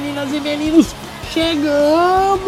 [0.00, 0.88] meninas e meninos,
[1.32, 2.40] chegamos!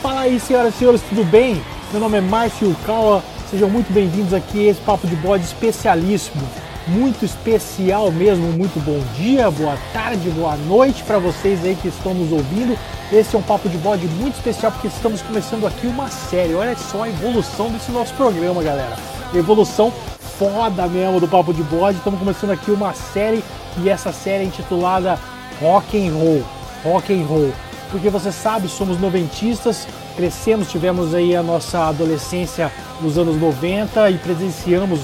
[0.00, 1.60] Fala aí, senhoras e senhores, tudo bem?
[1.90, 6.48] Meu nome é Márcio Kawa, sejam muito bem-vindos aqui a esse Papo de Bode especialíssimo,
[6.86, 12.14] muito especial mesmo, muito bom dia, boa tarde, boa noite para vocês aí que estão
[12.14, 12.78] nos ouvindo.
[13.12, 16.76] Esse é um Papo de Bode muito especial porque estamos começando aqui uma série, olha
[16.76, 18.96] só a evolução desse nosso programa, galera.
[19.34, 19.92] Evolução
[20.38, 21.98] foda mesmo do Papo de Bode.
[21.98, 23.42] Estamos começando aqui uma série
[23.82, 25.18] e essa série é intitulada
[25.60, 26.44] Rock and Roll.
[26.84, 27.52] Rock and Roll.
[27.90, 32.70] Porque você sabe, somos noventistas, crescemos, tivemos aí a nossa adolescência
[33.00, 35.00] nos anos 90 e presenciamos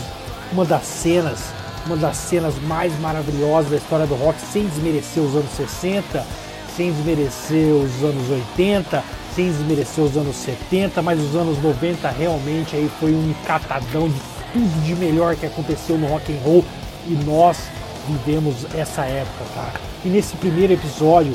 [0.52, 1.38] uma das cenas,
[1.86, 6.26] uma das cenas mais maravilhosas da história do rock, sem desmerecer os anos 60,
[6.76, 9.02] sem desmerecer os anos 80,
[9.34, 14.20] sem desmerecer os anos 70, mas os anos 90 realmente aí foi um catadão de
[14.52, 16.64] tudo de melhor que aconteceu no rock and roll
[17.06, 17.58] e nós
[18.08, 19.80] vivemos essa época, cara.
[20.04, 21.34] E nesse primeiro episódio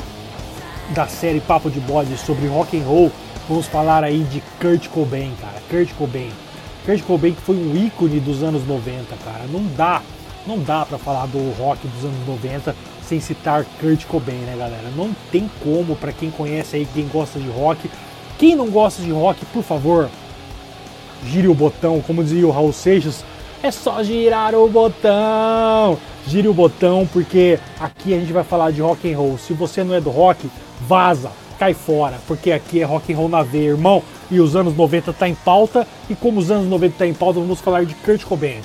[0.90, 3.12] da série Papo de Bode sobre rock and roll,
[3.48, 5.60] vamos falar aí de Kurt Cobain, cara.
[5.68, 6.30] Kurt Cobain.
[6.84, 9.44] Kurt Cobain que foi um ícone dos anos 90, cara.
[9.50, 10.02] Não dá,
[10.46, 14.88] não dá para falar do rock dos anos 90 sem citar Kurt Cobain, né, galera?
[14.96, 17.90] Não tem como para quem conhece aí, quem gosta de rock.
[18.38, 20.08] Quem não gosta de rock, por favor,
[21.26, 23.24] gire o botão, como dizia o Raul Seixas,
[23.62, 25.98] é só girar o botão.
[26.26, 29.38] Gire o botão porque aqui a gente vai falar de rock and roll.
[29.38, 30.50] Se você não é do rock,
[30.86, 34.02] vaza, cai fora, porque aqui é rock and roll na veia, irmão.
[34.30, 37.40] E os anos 90 tá em pauta, e como os anos 90 tá em pauta,
[37.40, 38.60] vamos falar de Kurt Cobain.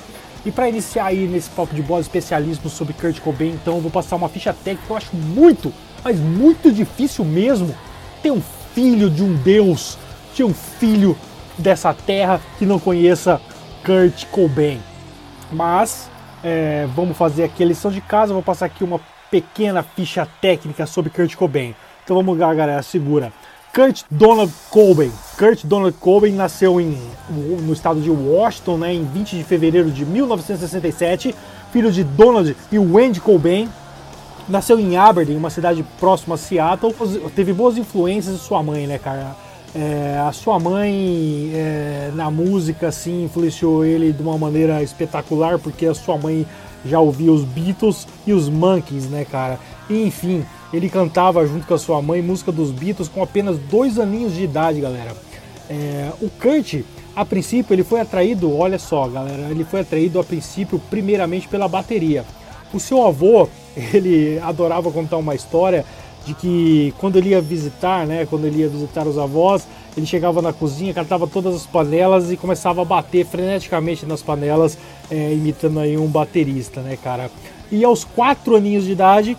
[0.45, 3.89] E para iniciar aí nesse papo de bola especialismo sobre Kurt Cobain, então eu vou
[3.89, 5.73] passar uma ficha técnica que eu acho muito,
[6.03, 7.75] mas muito difícil mesmo
[8.22, 8.41] ter um
[8.75, 9.97] filho de um deus,
[10.35, 11.17] ter um filho
[11.57, 13.41] dessa terra que não conheça
[13.85, 14.79] Kurt Cobain.
[15.51, 16.09] Mas
[16.44, 20.85] é, vamos fazer aqui a lição de casa, vou passar aqui uma pequena ficha técnica
[20.85, 21.75] sobre Kurt Cobain.
[22.03, 23.31] Então vamos lá, galera, segura.
[23.74, 25.12] Kurt Donald Cobain.
[25.38, 26.97] Kurt Donald Cobain nasceu em,
[27.29, 31.35] no estado de Washington, né, em 20 de fevereiro de 1967,
[31.72, 33.69] filho de Donald e Wendy Cobain.
[34.47, 36.95] Nasceu em Aberdeen, uma cidade próxima a Seattle.
[37.35, 39.35] Teve boas influências de sua mãe, né, cara?
[39.75, 45.86] É, a sua mãe é, na música assim influenciou ele de uma maneira espetacular porque
[45.86, 46.47] a sua mãe
[46.86, 49.59] já ouvia os Beatles e os Monkeys, né, cara?
[49.90, 54.00] E, enfim, ele cantava junto com a sua mãe música dos Beatles com apenas dois
[54.00, 55.13] aninhos de idade, galera.
[55.69, 56.81] É, o Kurt,
[57.13, 61.68] a princípio, ele foi atraído, olha só, galera, ele foi atraído a princípio primeiramente pela
[61.68, 62.24] bateria.
[62.74, 63.50] O seu avô,
[63.94, 65.84] ele adorava contar uma história
[66.25, 70.41] de que quando ele ia visitar, né, quando ele ia visitar os avós, ele chegava
[70.41, 74.78] na cozinha, catava todas as panelas e começava a bater freneticamente nas panelas,
[75.09, 77.30] é, imitando aí um baterista, né, cara.
[77.72, 79.38] E aos quatro aninhos de idade,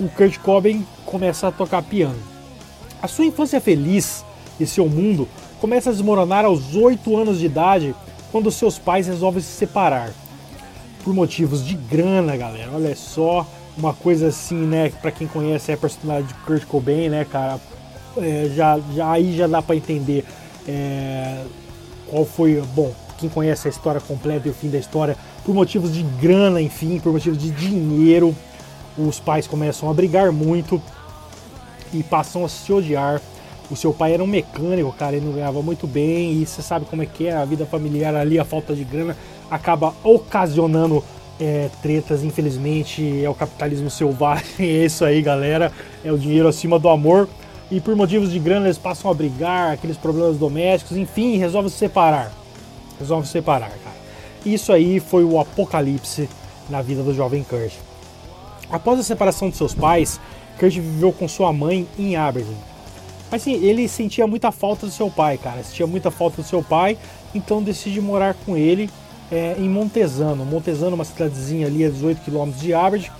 [0.00, 2.18] o Kurt Cobain começa a tocar piano.
[3.00, 4.24] A sua infância feliz
[4.58, 5.28] e seu mundo
[5.60, 7.94] começa a desmoronar aos oito anos de idade,
[8.32, 10.12] quando seus pais resolvem se separar.
[11.04, 12.70] Por motivos de grana, galera.
[12.74, 13.46] Olha só,
[13.76, 14.92] uma coisa assim, né?
[15.00, 17.58] Para quem conhece a personalidade de Kurt Cobain, né, cara,
[18.16, 20.24] é, já, já aí já dá para entender
[20.68, 21.44] é,
[22.08, 25.92] qual foi, bom, quem conhece a história completa e o fim da história, por motivos
[25.92, 28.34] de grana, enfim, por motivos de dinheiro,
[28.98, 30.80] os pais começam a brigar muito
[31.92, 33.20] e passam a se odiar.
[33.70, 36.84] O seu pai era um mecânico, cara, ele não ganhava muito bem, e você sabe
[36.84, 39.16] como é que é a vida familiar ali, a falta de grana
[39.50, 41.02] acaba ocasionando
[41.40, 45.72] é, tretas, infelizmente, é o capitalismo selvagem, é isso aí, galera.
[46.04, 47.28] É o dinheiro acima do amor.
[47.70, 51.78] E por motivos de grana eles passam a brigar, aqueles problemas domésticos, enfim, resolvem se
[51.78, 52.32] separar.
[52.98, 53.96] Resolvem se separar, cara.
[54.44, 56.28] Isso aí foi o apocalipse
[56.68, 57.72] na vida do jovem Kurt.
[58.70, 60.20] Após a separação de seus pais,
[60.58, 62.56] Kurt viveu com sua mãe em Aberdeen.
[63.30, 65.62] Mas sim, ele sentia muita falta do seu pai, cara.
[65.62, 66.98] Sentia muita falta do seu pai,
[67.34, 68.90] então decide morar com ele
[69.32, 70.44] é, em Montesano.
[70.44, 73.10] Montesano, uma cidadezinha ali a 18 quilômetros de Aberdeen.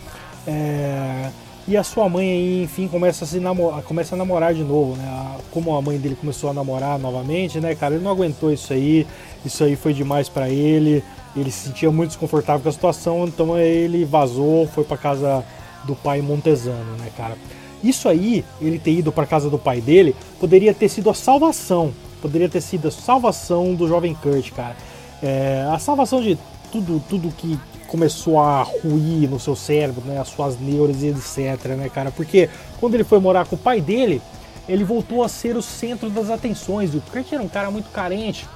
[0.47, 1.31] É,
[1.67, 4.97] e a sua mãe aí, enfim, começa a, se namorar, começa a namorar de novo,
[4.97, 5.37] né?
[5.51, 7.95] Como a mãe dele começou a namorar novamente, né, cara?
[7.95, 9.07] Ele não aguentou isso aí,
[9.45, 11.03] isso aí foi demais para ele.
[11.35, 15.43] Ele se sentia muito desconfortável com a situação, então ele vazou, foi para casa
[15.85, 17.39] do pai Montesano, né, cara?
[17.83, 21.93] Isso aí, ele ter ido para casa do pai dele, poderia ter sido a salvação,
[22.21, 24.77] poderia ter sido a salvação do jovem Kurt, cara.
[25.23, 26.39] É, a salvação de
[26.71, 31.67] tudo, tudo que começou a ruir no seu cérebro, né, as suas neuras e etc,
[31.77, 32.11] né, cara?
[32.11, 32.49] Porque
[32.81, 34.23] quando ele foi morar com o pai dele,
[34.69, 36.95] ele voltou a ser o centro das atenções.
[36.95, 38.47] E o Kurt era um cara muito carente,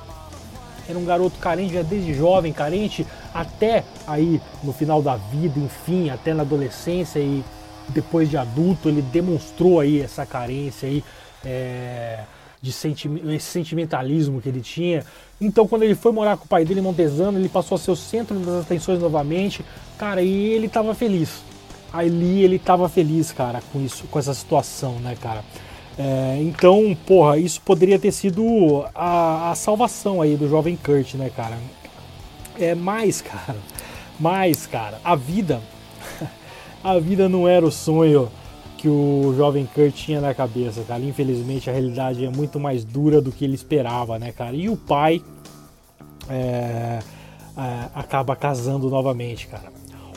[0.89, 6.11] era um garoto carente já desde jovem, carente até aí no final da vida, enfim,
[6.11, 7.45] até na adolescência e
[7.89, 11.05] depois de adulto, ele demonstrou aí essa carência aí,
[11.45, 12.21] é,
[12.67, 15.05] de senti esse sentimentalismo que ele tinha.
[15.41, 17.97] Então, quando ele foi morar com o pai dele em ele passou a ser o
[17.97, 19.65] centro das atenções novamente,
[19.97, 21.45] cara, e ele estava feliz.
[21.93, 25.45] Ali ele estava feliz, cara, com isso, com essa situação, né, cara.
[25.97, 31.31] É, então, porra, isso poderia ter sido a, a, salvação aí do jovem Kurt, né,
[31.35, 31.57] cara?
[32.59, 33.57] É mais, cara,
[34.19, 35.63] mais, cara, a vida,
[36.83, 38.29] a vida não era o sonho
[38.87, 41.03] que o jovem Kurt tinha na cabeça, cara.
[41.03, 44.55] Infelizmente a realidade é muito mais dura do que ele esperava, né, cara?
[44.55, 45.21] E o pai
[46.31, 47.01] é,
[47.59, 49.73] é, acaba casando novamente, cara.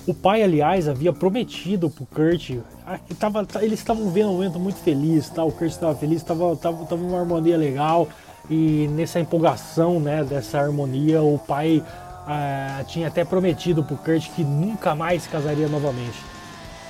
[0.06, 4.78] O pai, aliás, havia prometido pro Kurt, ah, tava, eles estavam vendo um momento muito
[4.78, 5.44] feliz, tá?
[5.44, 8.08] o Kurt estava feliz, estava tava, tava uma harmonia legal
[8.50, 11.84] e nessa empolgação, né, dessa harmonia, o pai
[12.28, 16.20] é, tinha até prometido pro Kurt que nunca mais casaria novamente.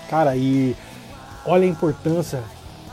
[0.10, 0.76] Cara, e
[1.50, 2.44] olha a importância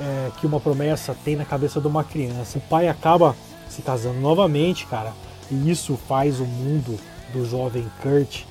[0.01, 2.59] é, que uma promessa tem na cabeça de uma criança.
[2.59, 3.37] O pai acaba
[3.69, 5.13] se casando novamente, cara,
[5.51, 6.99] e isso faz o mundo
[7.33, 8.45] do jovem Kurt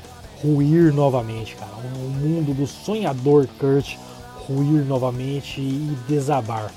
[0.43, 1.71] ruir novamente, cara.
[1.83, 3.95] O mundo do sonhador Kurt
[4.47, 6.71] ruir novamente e desabar.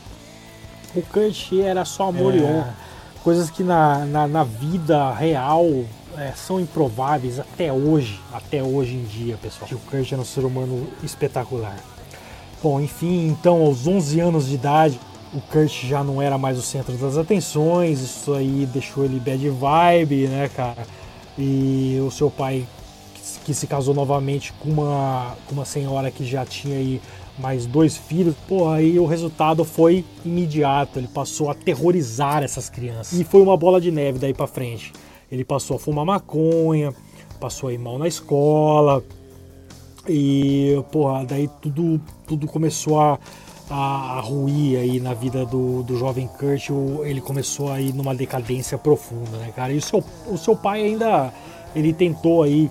[0.95, 2.39] O Kurt era só amor é.
[2.39, 2.75] e honra,
[3.23, 5.67] coisas que na, na, na vida real
[6.17, 9.71] é, são improváveis até hoje, até hoje em dia, pessoal.
[9.71, 11.77] O Kurt era um ser humano espetacular.
[12.63, 15.01] Bom, enfim, então aos 11 anos de idade,
[15.33, 19.49] o Kurt já não era mais o centro das atenções, isso aí deixou ele bad
[19.49, 20.87] vibe, né, cara?
[21.39, 22.67] E o seu pai,
[23.45, 27.01] que se casou novamente com uma, com uma senhora que já tinha aí
[27.39, 33.19] mais dois filhos, pô, aí o resultado foi imediato, ele passou a aterrorizar essas crianças.
[33.19, 34.93] E foi uma bola de neve daí para frente.
[35.31, 36.93] Ele passou a fumar maconha,
[37.39, 39.05] passou a ir mal na escola,
[40.09, 43.19] e, porra, daí tudo, tudo começou a,
[43.71, 46.71] a, ruir aí na vida do, do jovem Kurt.
[47.05, 49.73] Ele começou a ir numa decadência profunda, né, cara?
[49.73, 51.33] E o seu, o seu pai ainda,
[51.75, 52.71] ele tentou aí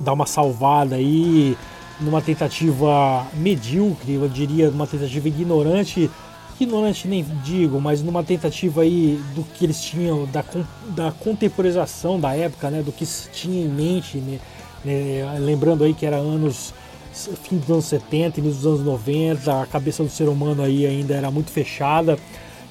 [0.00, 1.56] dar uma salvada aí
[2.00, 6.10] numa tentativa medíocre, eu diria, numa tentativa ignorante,
[6.58, 10.44] ignorante nem digo, mas numa tentativa aí do que eles tinham, da,
[10.88, 14.38] da contemporização da época, né, do que se tinha em mente, né,
[14.84, 16.74] né, lembrando aí que era anos
[17.14, 21.14] fim dos anos 70, início dos anos 90, a cabeça do ser humano aí ainda
[21.14, 22.18] era muito fechada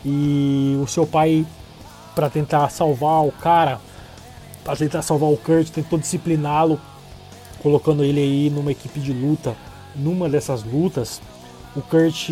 [0.04, 1.46] e o seu pai
[2.14, 3.80] para tentar salvar o cara,
[4.64, 6.80] para tentar salvar o Kurt, tentou discipliná-lo,
[7.62, 9.56] colocando ele aí numa equipe de luta.
[9.96, 11.22] Numa dessas lutas,
[11.76, 12.30] o Kurt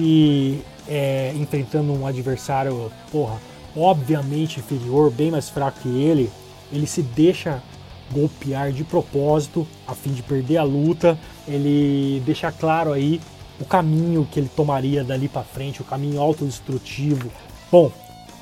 [0.87, 3.37] é, enfrentando um adversário, porra,
[3.75, 6.29] obviamente inferior, bem mais fraco que ele,
[6.71, 7.61] ele se deixa
[8.11, 11.17] golpear de propósito a fim de perder a luta.
[11.47, 13.19] Ele deixa claro aí
[13.59, 17.31] o caminho que ele tomaria dali para frente, o caminho autodestrutivo.
[17.71, 17.91] Bom,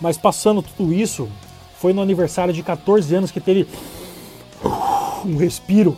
[0.02, 1.30] mas passando tudo isso,
[1.78, 3.68] foi no aniversário de 14 anos que teve
[5.26, 5.98] um respiro,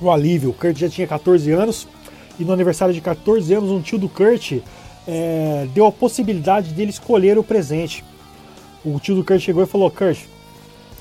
[0.00, 0.50] um alívio.
[0.50, 1.88] O Kurt já tinha 14 anos
[2.38, 4.60] e no aniversário de 14 anos, um tio do Kurt
[5.06, 8.04] é, deu a possibilidade dele escolher o presente.
[8.84, 10.20] O tio do Kurt chegou e falou: Kurt,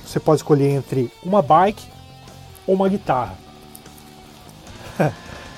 [0.08, 1.84] você pode escolher entre uma bike
[2.66, 3.38] ou uma guitarra.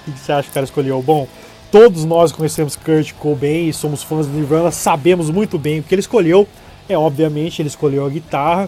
[0.07, 1.01] o que você acha que o cara escolheu?
[1.03, 1.27] Bom,
[1.71, 5.93] todos nós conhecemos Kurt Cobain e somos fãs do Nirvana, sabemos muito bem o que
[5.93, 6.47] ele escolheu.
[6.87, 8.67] É, obviamente, ele escolheu a guitarra.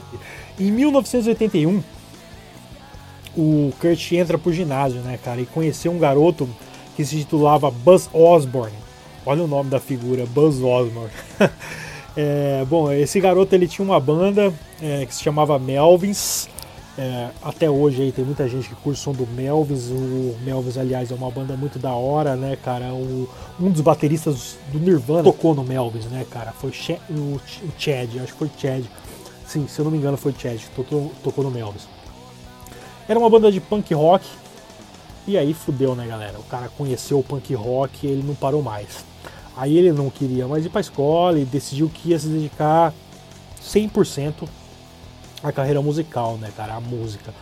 [0.60, 1.84] Em 1981,
[3.36, 6.48] o Kurt entra pro ginásio, né, cara, e conheceu um garoto
[6.96, 8.78] que se titulava Buzz Osborne.
[9.26, 11.12] Olha o nome da figura, Buzz Osborne.
[12.16, 16.50] É, bom, esse garoto ele tinha uma banda é, que se chamava Melvins.
[16.98, 19.90] É, até hoje aí tem muita gente que curte o som do Melvins.
[19.90, 22.94] O Melvins, aliás, é uma banda muito da hora, né, cara?
[22.94, 26.52] O, um dos bateristas do Nirvana tocou no Melvins, né, cara?
[26.52, 26.70] Foi
[27.10, 27.42] o, o
[27.78, 28.84] Chad, acho que foi Chad.
[29.48, 31.88] Sim, se eu não me engano foi Chad tocou, tocou no Melvins.
[33.08, 34.26] Era uma banda de punk rock.
[35.28, 36.40] E aí fudeu, né, galera?
[36.40, 39.06] O cara conheceu o punk rock e ele não parou mais.
[39.56, 42.94] Aí ele não queria mais ir para a escola e decidiu que ia se dedicar
[43.62, 44.48] 100%
[45.44, 47.34] à carreira musical, né, cara, a música.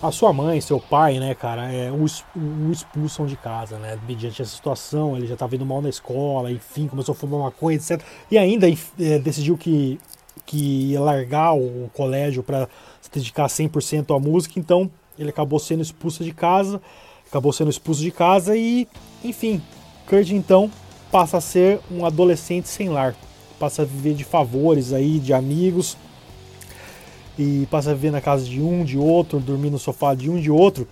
[0.00, 4.40] A sua mãe, seu pai, né, cara, é, o, o expulsam de casa, né, mediante
[4.40, 5.16] essa situação.
[5.16, 8.00] Ele já estava indo mal na escola, enfim, começou a fumar maconha, etc.
[8.30, 9.98] E ainda é, decidiu que,
[10.46, 12.68] que ia largar o colégio para
[13.00, 16.80] se dedicar 100% à música, então ele acabou sendo expulso de casa,
[17.26, 18.86] acabou sendo expulso de casa e,
[19.24, 19.60] enfim,
[20.06, 20.70] Kurt então
[21.10, 23.14] passa a ser um adolescente sem lar,
[23.58, 25.96] passa a viver de favores aí, de amigos,
[27.38, 30.40] e passa a viver na casa de um, de outro, dormir no sofá de um,
[30.40, 30.86] de outro.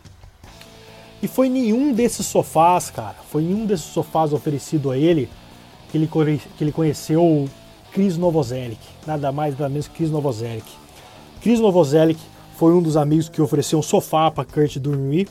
[1.23, 5.29] E foi nenhum desses sofás, cara, foi nenhum desses sofás oferecido a ele
[5.91, 7.49] que ele, que ele conheceu
[7.93, 10.67] Chris Novoselic, nada mais nada menos que Chris Novoselic.
[11.41, 12.21] Chris Novoselic
[12.57, 15.29] foi um dos amigos que ofereceu um sofá para Kurt dormir.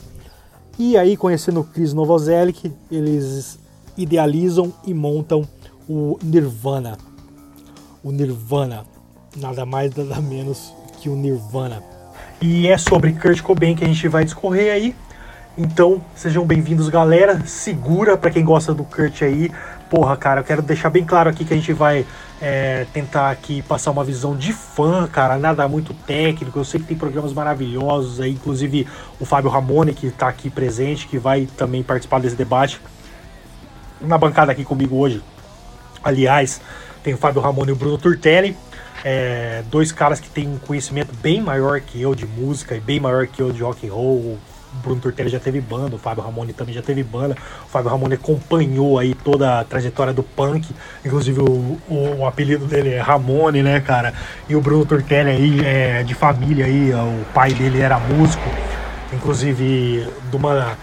[0.78, 3.60] E aí, conhecendo o Chris Novoselic, eles
[3.98, 5.48] idealizam e montam
[5.88, 6.98] o Nirvana.
[8.04, 8.86] O Nirvana,
[9.36, 11.82] nada mais nada menos que o Nirvana.
[12.42, 14.96] E é sobre Kurt Cobain que a gente vai discorrer aí.
[15.58, 17.46] Então, sejam bem-vindos, galera.
[17.46, 19.50] Segura para quem gosta do Kurt aí.
[19.90, 22.06] Porra, cara, eu quero deixar bem claro aqui que a gente vai
[22.42, 26.60] é, tentar aqui passar uma visão de fã, cara, nada muito técnico.
[26.60, 28.86] Eu sei que tem programas maravilhosos aí, inclusive
[29.20, 32.82] o Fábio Ramone, que está aqui presente, que vai também participar desse debate.
[34.06, 35.22] Na bancada aqui comigo hoje,
[36.04, 36.62] aliás,
[37.04, 38.56] tem o Fábio Ramone e o Bruno Turtelli.
[39.04, 43.00] É, dois caras que têm um conhecimento bem maior que eu de música e bem
[43.00, 44.18] maior que eu de rock and roll.
[44.18, 44.40] O
[44.84, 47.36] Bruno Turtelli já teve banda, o Fábio Ramone também já teve banda.
[47.66, 50.68] O Fábio Ramone acompanhou aí toda a trajetória do punk,
[51.04, 54.14] inclusive o, o, o apelido dele é Ramone, né, cara?
[54.48, 58.50] E o Bruno Turtelli aí é de família aí, o pai dele era músico,
[59.14, 60.78] inclusive de uma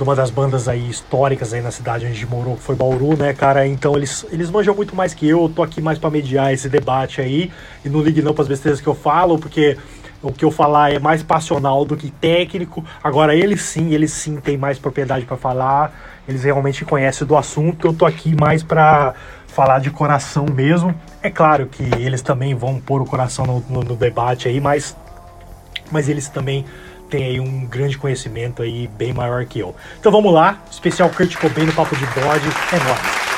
[0.00, 2.74] de uma das bandas aí históricas aí na cidade onde a gente morou, que foi
[2.74, 3.66] Bauru, né, cara?
[3.66, 6.70] Então eles, eles manjam muito mais que eu, eu tô aqui mais para mediar esse
[6.70, 7.52] debate aí,
[7.84, 9.76] e não ligue não para as besteiras que eu falo, porque
[10.22, 12.82] o que eu falar é mais passional do que técnico.
[13.04, 15.92] Agora eles sim, eles sim têm mais propriedade para falar,
[16.26, 17.88] eles realmente conhecem do assunto.
[17.88, 19.12] Eu tô aqui mais para
[19.48, 20.94] falar de coração mesmo.
[21.22, 24.96] É claro que eles também vão pôr o coração no, no, no debate aí, mas
[25.90, 26.64] mas eles também
[27.10, 29.74] tem aí um grande conhecimento aí bem maior que eu.
[29.98, 33.29] Então vamos lá, especial Kurt Cobain no Papo de Bode, é nóis.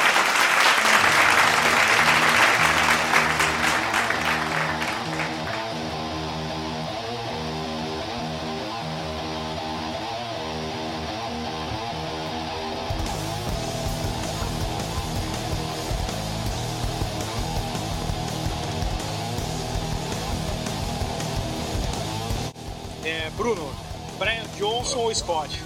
[25.14, 25.62] Scott?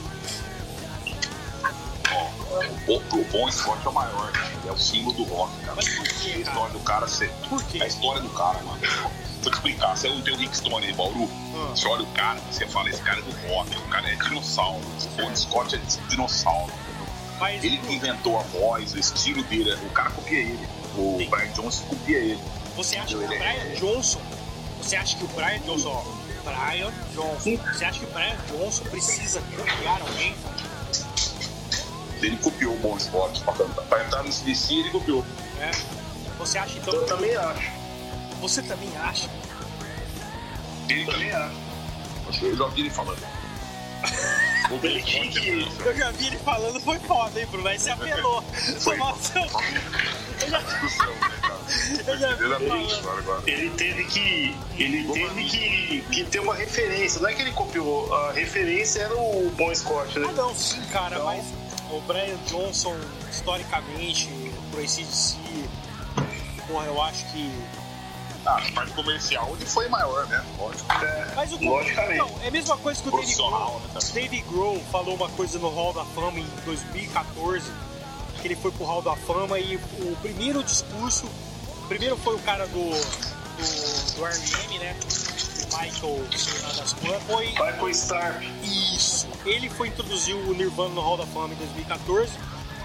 [2.87, 4.32] O, o Bom Scott é o maior,
[4.66, 5.75] é o símbolo do rock, cara.
[5.75, 7.30] Mas por quê, A história do cara ser.
[7.49, 7.82] Por quê?
[7.82, 8.78] A história do cara, mano.
[9.42, 11.25] Vou te explicar, você não tem o Rick Stone de Bauru?
[11.25, 11.68] Hum.
[11.70, 14.80] Você olha o cara, você fala, esse cara é do rock, o cara é dinossauro.
[15.18, 16.73] O Scott é dinossauro.
[17.38, 20.68] Mas, ele que inventou a voz, o estilo dele, o cara copia ele.
[20.96, 21.28] O Sim.
[21.28, 22.40] Brian Johnson copia ele.
[22.76, 23.75] Você acha que o Brian é...
[23.78, 24.20] Johnson,
[24.80, 26.15] você acha que o Brian Johnson,
[26.46, 27.56] Brian Johnson.
[27.56, 30.36] Você acha que o Brian Johnson precisa copiar alguém?
[32.22, 33.42] Ele copiou o Bon Scott
[33.88, 35.24] para entrar no CDC, ele copiou.
[35.60, 35.70] É.
[36.38, 36.94] Você acha então?
[36.94, 37.08] Eu que...
[37.08, 37.70] também acho.
[38.40, 39.28] Você também acha?
[40.88, 41.54] Ele também acha.
[42.42, 43.18] Eu já vi ele falando.
[44.82, 45.68] ele tinha que...
[45.84, 47.68] Eu já vi ele falando, foi foda, hein, Bruno?
[47.68, 48.42] Aí você apelou.
[48.80, 48.96] Foi.
[48.96, 49.38] Nossa.
[49.38, 50.60] Eu já...
[53.46, 54.56] Ele teve que.
[54.78, 57.20] Ele teve que, que ter uma referência.
[57.20, 60.26] Não é que ele copiou, a referência era o Bon Scott, né?
[60.28, 61.26] Ah, não, sim, cara, então...
[61.26, 61.44] mas
[61.90, 62.96] o Brian Johnson,
[63.30, 64.28] historicamente,
[64.70, 65.37] pro ACDC,
[66.68, 67.50] porra, eu acho que.
[68.44, 70.44] Ah, a parte comercial ele foi maior, né?
[70.56, 70.92] Lógico.
[70.92, 72.18] É, mas o Logicamente.
[72.18, 73.80] Não, é a mesma coisa que o David Grohl.
[73.80, 77.68] Né, David Grohl falou uma coisa no Hall da Fama em 2014,
[78.40, 81.28] que ele foi pro Hall da Fama e o primeiro discurso
[81.88, 84.96] Primeiro foi o cara do, do, do R.E.M., né?
[85.66, 86.24] Michael,
[86.76, 86.92] das
[87.26, 87.46] foi...
[87.46, 88.42] Michael Starr.
[88.62, 89.28] Isso.
[89.44, 92.32] Ele foi introduzir o Nirvana no Hall da Fama em 2014.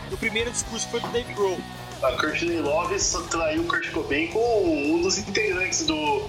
[0.10, 1.60] E o primeiro discurso foi do Dave Grohl.
[2.04, 2.96] A Courtney Love
[3.30, 6.28] traiu o Kurt Cobain com um dos integrantes do,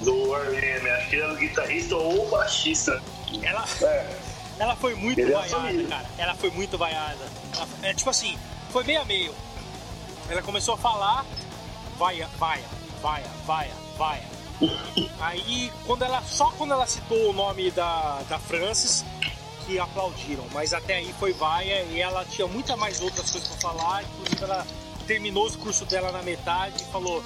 [0.00, 0.90] do R.E.M.
[0.90, 3.02] Acho que ele era o guitarrista ou o baixista.
[3.42, 4.16] Ela, é.
[4.58, 6.06] ela foi muito ele é vaiada, é cara.
[6.16, 7.28] Ela foi muito vaiada.
[7.54, 8.38] Ela, é tipo assim,
[8.70, 9.34] foi meio a meio.
[10.30, 11.26] Ela começou a falar,
[12.02, 12.64] vaia, vaia,
[13.00, 14.24] vaia, vaia, vaia.
[15.20, 19.04] Aí, quando ela, só quando ela citou o nome da, da Francis,
[19.64, 20.44] que aplaudiram.
[20.52, 24.02] Mas até aí foi vaia e ela tinha muita mais outras coisas para falar.
[24.02, 24.66] Inclusive, ela
[25.06, 27.22] terminou o curso dela na metade e falou: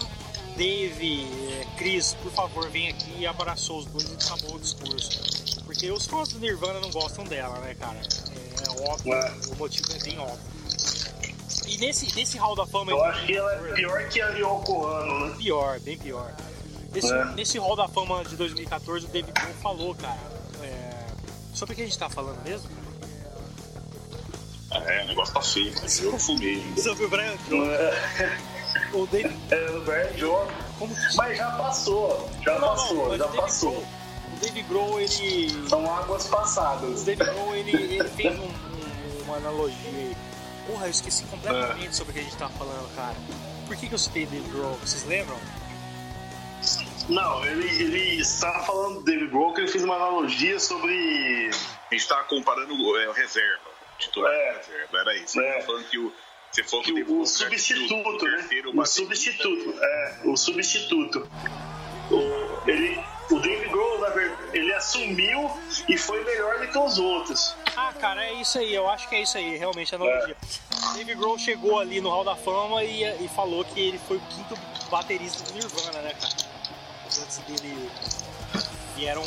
[0.59, 5.65] Dave, eh, Chris, por favor, vem aqui e abraçou os dois e acabou o discurso.
[5.65, 7.99] Porque os fãs do Nirvana não gostam dela, né, cara?
[7.99, 9.15] É, é óbvio,
[9.53, 10.56] o motivo é bem óbvio.
[11.67, 12.93] E nesse, nesse Hall da Fama.
[12.93, 15.35] Eu acho que ela é pior que a Yoko Ano, né?
[15.37, 16.33] Pior, bem pior.
[16.93, 17.25] Nesse, é.
[17.35, 20.19] nesse Hall da Fama de 2014, o David Bowie falou, cara.
[20.63, 21.07] É...
[21.55, 22.71] Sobre o que a gente tá falando mesmo?
[24.71, 26.63] É, o negócio tá feio, mas eu fumei.
[26.77, 27.71] Sobre o Brian Jones.
[27.71, 28.39] É.
[28.93, 29.37] O David...
[29.51, 31.17] É, o Brian Jones.
[31.17, 33.79] Mas já passou, já não, passou, não, já passou.
[33.79, 33.87] O
[34.37, 35.69] o Dave Grohl, ele.
[35.69, 37.03] São águas passadas.
[37.03, 40.17] O Dave Grohl, ele, ele fez um, um, uma analogia aí.
[40.67, 41.93] Porra, eu esqueci completamente é.
[41.93, 43.17] sobre o que a gente tava falando, cara.
[43.67, 44.75] Por que, que eu citei Dave Grohl?
[44.75, 45.39] Vocês lembram?
[47.09, 51.51] Não, ele, ele estava falando do Dave Grohl que ele fez uma analogia sobre.
[51.53, 54.57] A gente estava comparando é, o reserva, titular é.
[54.57, 55.41] reserva, era isso.
[55.41, 55.63] É.
[55.63, 56.13] falando que o.
[56.51, 58.49] Você falou que, que o, o substituto, né?
[58.75, 61.29] O substituto, é, o substituto.
[62.11, 62.99] O, ele,
[63.31, 63.76] o Grohl,
[64.07, 65.51] na verdade, ele assumiu
[65.89, 67.55] e foi melhor do que os outros.
[67.77, 70.37] Ah, cara, é isso aí, eu acho que é isso aí, realmente a analogia.
[70.41, 70.95] É.
[70.95, 74.21] Dave Grohl chegou ali no Hall da Fama e, e falou que ele foi o
[74.21, 74.57] quinto
[74.91, 76.35] baterista do Nirvana, né, cara?
[77.07, 77.91] Antes dele
[78.97, 79.23] vieram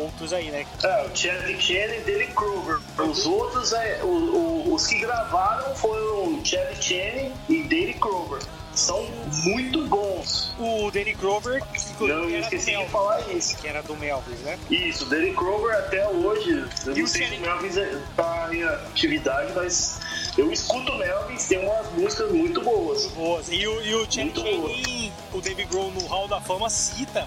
[0.00, 0.66] outros aí, né?
[0.82, 2.78] É, o Chad Channing e Dale Kruger.
[2.98, 8.40] Os outros, é, o, o, os que gravaram foram Chad Channing e Dale Kruger
[8.74, 9.06] são
[9.44, 10.52] muito bons.
[10.58, 13.56] O Danny Grover, que eu esqueci de falar isso.
[13.58, 14.58] Que era do Melvis, né?
[14.70, 17.74] Isso, o Danny Grover até hoje, eu e não sei se o Melvis
[18.16, 20.00] tá em atividade, mas
[20.36, 23.06] eu escuto o Melvis, tem umas músicas muito boas.
[23.08, 23.48] Boas.
[23.50, 27.26] E o, e o Channing, o David Grohl no Hall da Fama cita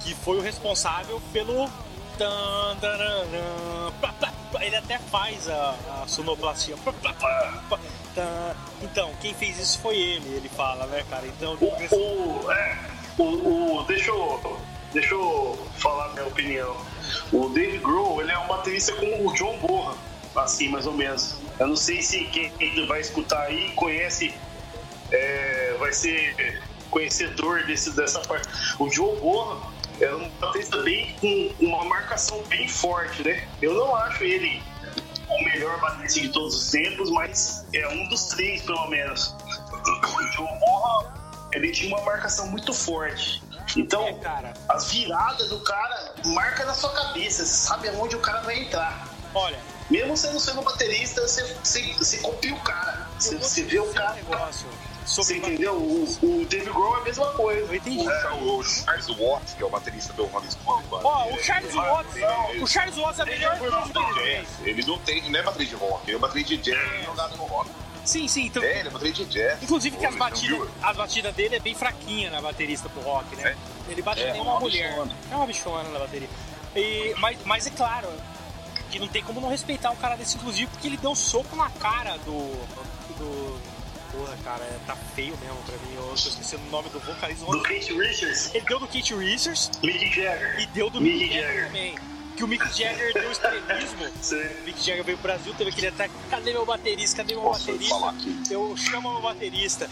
[0.00, 1.70] que foi o responsável pelo
[4.60, 6.76] ele até faz a, a sonoplastia.
[8.82, 11.26] Então, quem fez isso foi ele, ele fala, né, cara?
[11.26, 11.56] Então.
[11.60, 12.78] O, o, é,
[13.18, 14.60] o, o, deixa, eu,
[14.92, 16.76] deixa eu falar minha opinião.
[17.32, 19.96] O Dave Grohl, ele é um baterista como o John Borra,
[20.36, 21.36] assim, mais ou menos.
[21.58, 24.34] Eu não sei se quem vai escutar aí conhece,
[25.12, 28.48] é, vai ser conhecedor desse, dessa parte.
[28.78, 29.70] O John Borra
[30.04, 33.46] é um baterista bem com uma marcação bem forte, né?
[33.60, 34.62] Eu não acho ele
[35.28, 39.34] o melhor baterista de todos os tempos, mas é um dos três, pelo menos.
[39.72, 41.14] O Joe Borra,
[41.52, 43.42] ele tinha uma marcação muito forte.
[43.76, 48.40] Então, é, as viradas do cara marca na sua cabeça, você sabe aonde o cara
[48.40, 49.08] vai entrar.
[49.32, 49.58] Olha,
[49.88, 53.08] mesmo sendo sendo baterista, você, você, você copia o cara.
[53.18, 54.14] Você, você vê o cara.
[54.14, 54.66] Negócio
[55.16, 55.74] você entendeu?
[55.74, 57.60] O, o Dave Grohl é a mesma coisa.
[57.60, 58.06] Eu entendi.
[58.06, 60.86] É, o Charles Watts, que é o baterista do Rolling Stones.
[60.90, 62.14] Ó, o Charles Watts,
[62.62, 66.16] o Charles Watts é melhor que Ele não tem, não é baterista de rock, ele
[66.16, 67.70] é baterista de jazz jogado no rock.
[68.04, 68.46] Sim, sim.
[68.46, 69.62] Então, é, ele é baterista de jazz.
[69.62, 73.56] Inclusive que as batidas, as batidas dele é bem fraquinha na baterista pro rock, né?
[73.88, 73.92] É.
[73.92, 74.90] Ele bate é, nem uma, uma mulher.
[74.90, 75.16] Bichona.
[75.30, 76.28] É uma bichona na bateria.
[76.74, 78.08] E, mas, mas é claro
[78.90, 81.54] que não tem como não respeitar um cara desse, inclusive, porque ele deu um soco
[81.56, 82.40] na cara do,
[83.16, 83.60] do
[84.12, 85.94] porra, cara, é, tá feio mesmo pra mim.
[85.94, 87.46] Eu tô esquecendo o nome do vocalista.
[87.46, 88.54] Do Kate Richards?
[88.54, 89.70] Ele deu do Kate Richards.
[89.82, 90.60] Mick Jagger.
[90.60, 91.94] E deu do Mick, Mick Jagger, Jagger também.
[92.36, 94.04] Que o Mick Jagger deu estrelismo.
[94.60, 96.14] o Mick Jagger veio pro Brasil, teve aquele ataque.
[96.28, 97.16] Cadê meu baterista?
[97.18, 98.52] Cadê meu Posso baterista?
[98.52, 99.88] Eu chamo meu baterista.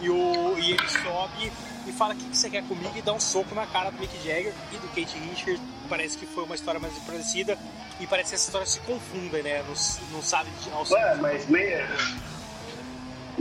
[0.00, 1.52] E, o, e ele sobe
[1.86, 3.98] e fala o que, que você quer comigo e dá um soco na cara do
[3.98, 5.60] Mick Jagger e do Kate Richards.
[5.88, 7.58] Parece que foi uma história mais parecida
[8.00, 9.62] e parece que essa história se confunde, né?
[9.62, 9.74] Não,
[10.12, 11.86] não sabe de Ué, mas meia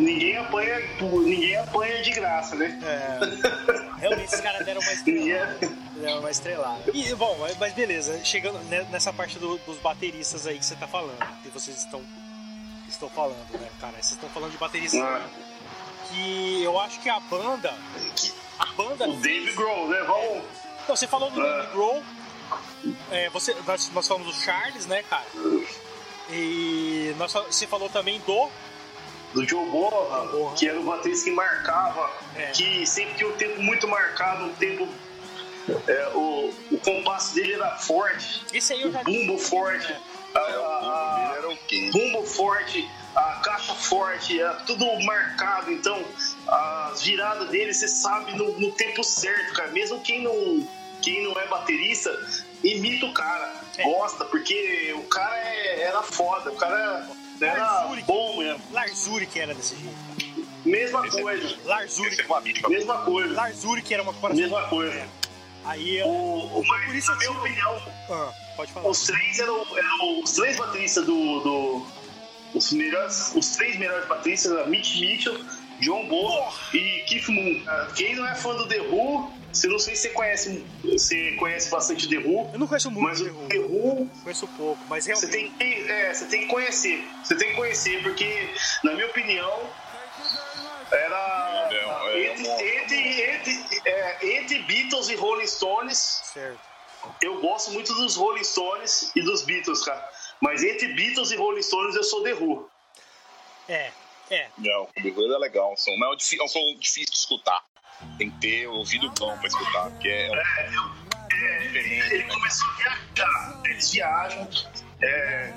[0.02, 2.80] Ninguém apanha, ninguém apanha de graça, né?
[2.84, 5.60] É, realmente esses caras deram uma estrelada.
[5.96, 6.84] deram uma estrelada.
[6.92, 8.60] E, bom, mas beleza, chegando
[8.90, 12.02] nessa parte do, dos bateristas aí que você tá falando, que vocês estão,
[12.90, 13.94] estão falando, né, cara?
[13.94, 15.22] Vocês estão falando de bateristas ah.
[16.10, 17.74] que eu acho que a banda.
[18.58, 19.08] A banda.
[19.08, 20.00] O Dave Grohl, né?
[20.06, 20.44] Vamos.
[20.84, 21.44] Então, você falou do ah.
[21.44, 22.04] Dave Grohl.
[23.12, 25.28] É, você, nós, nós falamos do Charles, né, cara?
[26.32, 28.50] E nós, você falou também do
[29.34, 32.52] do Joe Borra, que era o baterista que marcava, é.
[32.52, 34.88] que sempre tinha um tempo muito marcado, um tempo.
[35.88, 40.38] É, o, o compasso dele era forte, Esse aí eu já bumbo forte, é.
[40.38, 45.72] a, a, a bumbo forte, a caixa forte, era tudo marcado.
[45.72, 46.04] Então,
[46.48, 49.70] as viradas dele você sabe no, no tempo certo, cara.
[49.72, 50.68] Mesmo quem não,
[51.02, 52.10] quem não é baterista,
[52.64, 53.84] imita o cara, é.
[53.84, 57.08] gosta, porque o cara é, era foda, o cara
[57.42, 58.62] era Larzuri, bom mesmo.
[58.72, 60.12] Larzuri que era desse jeito.
[60.66, 61.48] Mesma esse coisa.
[61.48, 62.18] É, Larzuri.
[62.64, 63.34] É mesma coisa.
[63.34, 64.42] Larzuri que era uma comparação.
[64.42, 64.94] Mesma coisa.
[64.94, 65.08] É.
[65.64, 68.90] Aí o, o, mas, por isso na minha opinião, ah, pode falar.
[68.90, 71.86] Os três eram, eram os três bateristas do, do
[72.54, 75.40] os melhores, os três melhores bateristas eram Mitch Mitchell,
[75.80, 77.62] John Bonham e Keith Moon.
[77.96, 81.70] Quem não é fã do The Who se não sei se você conhece, você conhece
[81.70, 82.50] bastante The Who.
[82.54, 84.10] Eu não conheço muito mas o The Who.
[84.24, 85.32] Conheço pouco, mas realmente.
[85.32, 87.04] Você tem, que, é, você tem que conhecer.
[87.24, 88.50] Você tem que conhecer, porque,
[88.84, 89.70] na minha opinião,
[90.92, 91.70] era.
[91.72, 95.98] É, é, entre, entre, entre, é, entre Beatles e Rolling Stones.
[95.98, 96.60] Certo.
[97.22, 100.08] Eu gosto muito dos Rolling Stones e dos Beatles, cara.
[100.40, 102.70] Mas entre Beatles e Rolling Stones eu sou The Who.
[103.68, 103.92] É,
[104.30, 104.50] é.
[104.58, 105.70] Não, o The Who é legal.
[105.70, 107.64] É um som, é um som difícil de escutar
[108.18, 110.72] tem que ter ouvido bom pra escutar, porque é, é,
[111.32, 112.14] é diferente.
[112.14, 114.48] Ele, viajar, eles viajam.
[115.02, 115.54] É,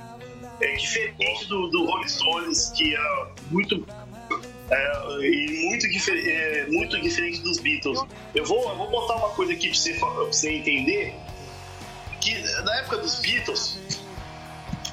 [0.61, 3.87] é diferente do, do Rolling Stones, que é muito
[4.71, 8.01] é, e muito, difer é, muito diferente dos Beatles.
[8.35, 11.13] Eu vou, eu vou botar uma coisa aqui pra você, pra você entender.
[12.21, 13.81] Que na época dos Beatles,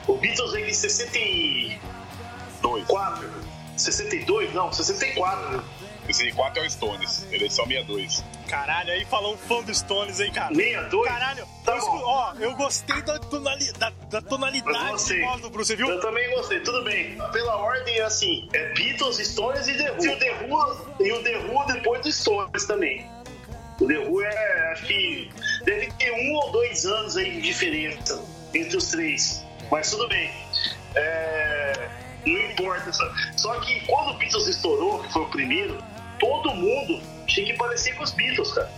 [0.08, 3.30] o Beatles veio em 64.
[3.78, 4.54] 62?
[4.54, 5.64] Não, 64.
[6.14, 8.24] 64 é o Stones, ele é só 62.
[8.48, 10.54] Caralho, aí falou um fã do Stones aí, cara.
[10.54, 11.08] 62?
[11.08, 15.68] Caralho, Tá eu, ó, eu gostei da, tonali, da, da tonalidade de voz do Bruce,
[15.68, 15.88] você viu?
[15.88, 17.16] Eu também gostei, tudo bem.
[17.32, 20.04] Pela ordem, assim, é Beatles, Stones e The Who.
[20.04, 23.08] E o The Who, e o The Who depois do Stones também.
[23.80, 25.30] O The Who é, acho que
[25.66, 29.46] deve ter um ou dois anos aí de diferença entre os três.
[29.70, 30.32] Mas tudo bem.
[30.96, 31.90] É,
[32.26, 32.92] não importa.
[32.92, 33.04] Só,
[33.38, 35.78] só que quando o Beatles estourou, que foi o primeiro,
[36.22, 38.72] todo mundo tinha que parecer com os Beatles, cara.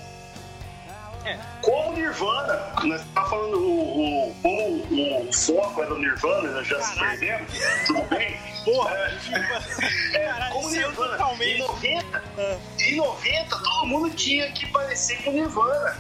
[1.26, 1.38] É.
[1.62, 6.68] Como o Nirvana, nós tá falando o, o, como o foco era o Nirvana, nós
[6.68, 7.20] já se Caralho.
[7.20, 7.52] perdemos,
[7.88, 8.38] tudo bem?
[8.66, 11.60] Porra, É, é, caralho, como Nirvana, em totalmente.
[11.60, 12.58] 90, Ah.
[12.80, 15.98] em 90 todo mundo tinha que parecer com o Nirvana.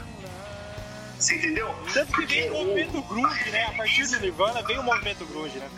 [1.17, 1.73] Você entendeu?
[1.93, 3.63] Tanto que veio o o- movimento grunge, né?
[3.63, 5.69] A partir do Nirvana veio o movimento grunge, né?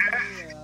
[0.50, 0.55] É,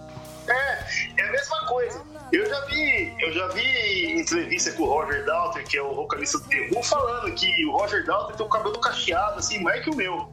[0.48, 2.02] é a mesma coisa.
[2.32, 6.38] Eu já vi, eu já vi entrevista com o Roger Daltrey, que é o vocalista
[6.38, 9.96] do Who, falando que o Roger Daltrey tem o cabelo cacheado, assim, mais que o
[9.96, 10.32] meu.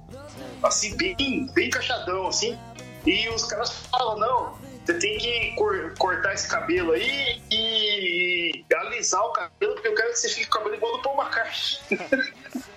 [0.63, 2.59] Assim, bem, bem cachadão, assim.
[3.05, 8.75] E os caras falam, não, você tem que cor- cortar esse cabelo aí e, e
[8.75, 11.23] alisar o cabelo, porque eu quero que você fique com o cabelo igual do Paul
[11.23, 11.99] McCartney.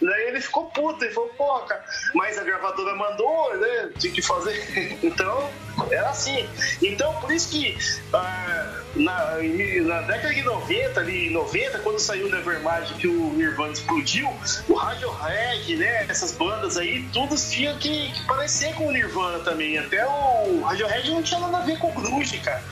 [0.00, 3.90] Daí ele ficou puto, ele falou, porra, cara, mas a gravadora mandou, né?
[3.98, 4.98] Tinha que fazer.
[5.08, 5.50] Então,
[5.90, 6.48] era assim.
[6.82, 7.76] Então, por isso que
[8.12, 9.36] ah, na,
[9.82, 14.28] na década de 90, ali, 90, quando saiu o Nevermind, que o Nirvana explodiu,
[14.68, 16.06] o Radiohead, né?
[16.08, 19.78] Essas bandas aí, todos tinham que, que parecer com o Nirvana também.
[19.78, 22.62] Até o Radiohead não tinha nada a ver com o Grunge, cara.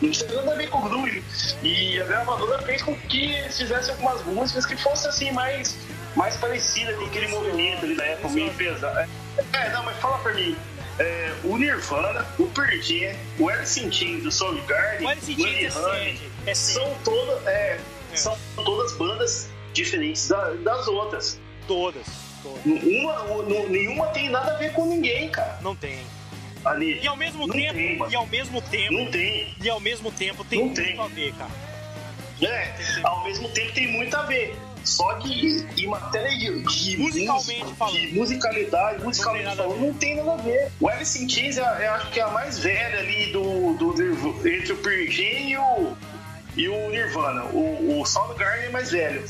[0.00, 1.24] Não tinha nada a ver com o Grunge.
[1.62, 5.74] E a gravadora fez com que eles fizessem algumas músicas que fossem assim, mais,
[6.14, 9.08] mais parecidas com aquele movimento ali da época, meio pesado.
[9.52, 10.56] É, não, mas fala pra mim.
[11.00, 15.36] é, o Nirvana, o Pearl Jam, o Alice in Chains, o Soundgarden, O Alice in
[15.40, 16.16] Chains é
[16.50, 17.78] é são todas, é,
[18.14, 21.38] são todas bandas diferentes da- das outras.
[21.68, 22.06] Todas.
[22.42, 22.62] todas.
[22.64, 25.58] Uma, nenhuma tem nada a ver com ninguém, cara.
[25.60, 26.00] Não tem.
[26.64, 27.00] Ali.
[27.02, 29.54] E ao mesmo Não tempo, tem, e ao mesmo tempo, Não tem.
[29.62, 30.98] e ao mesmo tempo tem Não muito tem.
[31.00, 31.50] a ver, cara.
[32.40, 34.56] É, ao mesmo tempo tem muito a ver.
[34.84, 37.96] Só que em matéria de, de Musicalmente música, falando.
[37.98, 40.70] de musicalidade, musicalmente a falando, não tem nada a ver.
[40.80, 43.92] O Alice in Chains, eu, eu acho que é a mais velha ali do, do,
[43.94, 45.96] Nirv- entre o Pearl e o,
[46.56, 47.44] e o Nirvana.
[47.46, 49.24] O, o Soundgarden é mais velho.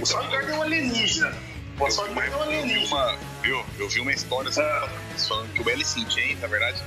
[0.00, 1.32] O Soundgarden é um alienígena.
[1.80, 2.86] O Eu, é um vi alienígena.
[2.86, 4.88] uma, eu, eu vi uma história assim, Ah.
[5.28, 6.82] falando que o Alice in Chains, na verdade,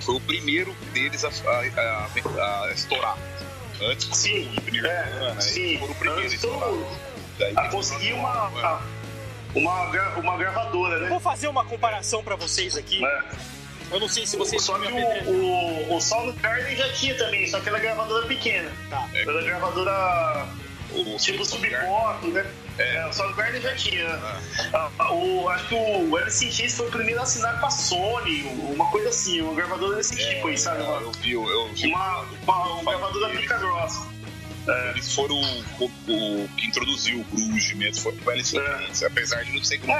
[0.00, 3.16] foi o primeiro deles a, a- a- a estourar.
[3.82, 5.40] Antes do Sim, Nirvana, é, né?
[5.40, 5.78] sim.
[5.78, 6.70] Foram o primeiro a estourar.
[7.38, 8.82] Daí A conseguir uma, uma,
[9.54, 11.08] uma, uma gravadora, Eu né?
[11.08, 13.04] vou fazer uma comparação pra vocês aqui.
[13.04, 13.22] É.
[13.90, 14.96] Eu não sei se vocês Só que o,
[15.30, 18.70] o, o Soundgarden já tinha também, só que era gravadora pequena.
[18.88, 19.06] Tá.
[19.12, 20.46] Era gravadora
[20.92, 22.46] o tipo Sub Pop, né?
[22.78, 24.06] É, o Soundgarden já tinha.
[24.72, 28.42] Ah, o, acho que o Chains foi o primeiro a assinar com a Sony,
[28.74, 30.82] uma coisa assim, uma gravadora desse tipo aí, sabe?
[30.82, 31.86] Uma, Eu vi, eu vi.
[31.86, 34.06] uma, uma, uma gravadora pica grossa.
[34.90, 35.36] Eles foram
[35.78, 39.06] o, o- que introduziu o grunge mesmo, foi o in É.
[39.06, 39.98] Apesar de não ser grunge.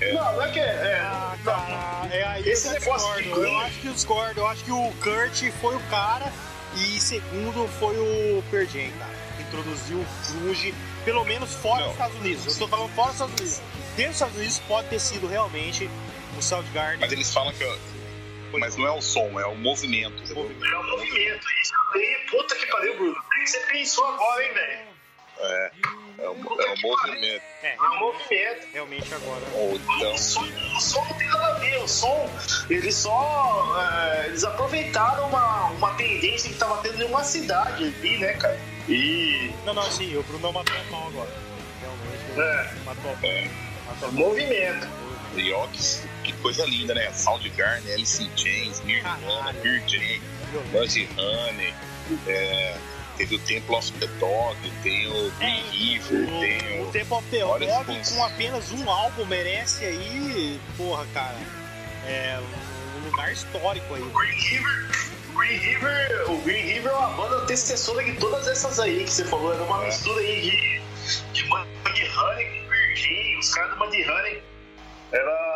[0.00, 0.62] É, não, não é que é.
[0.64, 3.44] é Ah, cara, é aí Esse negócio de discordo.
[3.44, 4.40] Eu grunge- acho que eu discordo.
[4.40, 6.32] Eu acho que o Kurt foi o cara
[6.76, 9.14] e segundo foi o Jam, cara.
[9.36, 10.06] que Introduziu o
[10.40, 10.74] grunge,
[11.08, 11.86] pelo menos fora Não.
[11.86, 12.46] dos Estados Unidos.
[12.46, 13.62] Eu tô falando fora dos Estados Unidos.
[13.96, 15.88] Dentro dos Estados Unidos pode ter sido realmente
[16.36, 17.00] o Soundgarden.
[17.00, 17.64] Mas eles falam que.
[18.58, 20.22] Mas não é o som, é o movimento.
[20.30, 21.46] é um movimento.
[21.62, 23.12] Isso aí, puta que pariu, Bruno.
[23.12, 24.87] O que você pensou agora, hein, velho?
[25.40, 25.70] É,
[26.18, 27.42] é um, é um movimento.
[27.62, 28.66] É, É um movimento.
[28.72, 29.42] realmente agora.
[29.54, 30.14] Ou então.
[30.14, 30.42] O som,
[30.76, 32.30] o som não tem nada a ver, o som,
[32.68, 33.76] eles só.
[33.80, 38.58] é, eles aproveitaram uma, uma tendência que estava tendo em uma cidade ali, né, cara?
[38.88, 39.52] E.
[39.64, 41.30] Não, não, sim, o Bruno matou a pau agora.
[41.80, 43.30] Realmente, É, matou a pau.
[43.30, 43.48] É,
[43.86, 44.12] Matou a pau.
[44.12, 44.88] movimento.
[45.54, 47.12] ó, que, coisa linda, né?
[47.12, 49.54] Soundgarden, Alice in Chains, Nirvana.
[49.62, 50.20] Pearl Jam,
[50.72, 51.74] Buzzy Honey,
[52.26, 52.74] é,
[53.18, 56.92] teve o Temple of the Dog, tem o Green River, tem O, o o...
[56.92, 57.66] Temple of the Dog
[58.14, 61.36] com apenas um álbum merece aí, porra, cara,
[62.06, 62.38] é
[62.96, 64.02] um lugar histórico aí.
[64.02, 64.88] O Green River.
[65.36, 69.24] Green River, o Green River é uma banda antecessora de todas essas aí que você
[69.24, 69.52] falou.
[69.52, 69.86] Era uma É.
[69.86, 70.82] mistura aí de,
[71.32, 73.38] de Mudhoney com Virgin.
[73.38, 74.42] Os caras do Mudhoney
[75.12, 75.48] era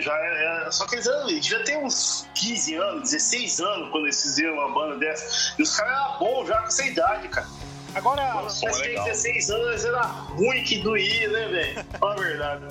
[0.00, 4.22] já é, só que eles, eles devia ter uns 15 anos, 16 anos quando eles
[4.22, 5.54] fizeram uma banda dessa.
[5.58, 7.48] E os caras eram bons já com essa idade, cara.
[7.94, 8.42] Agora.
[8.42, 11.84] Mas que 16 anos era ruim que doía, né, velho?
[11.98, 12.64] Fala a verdade.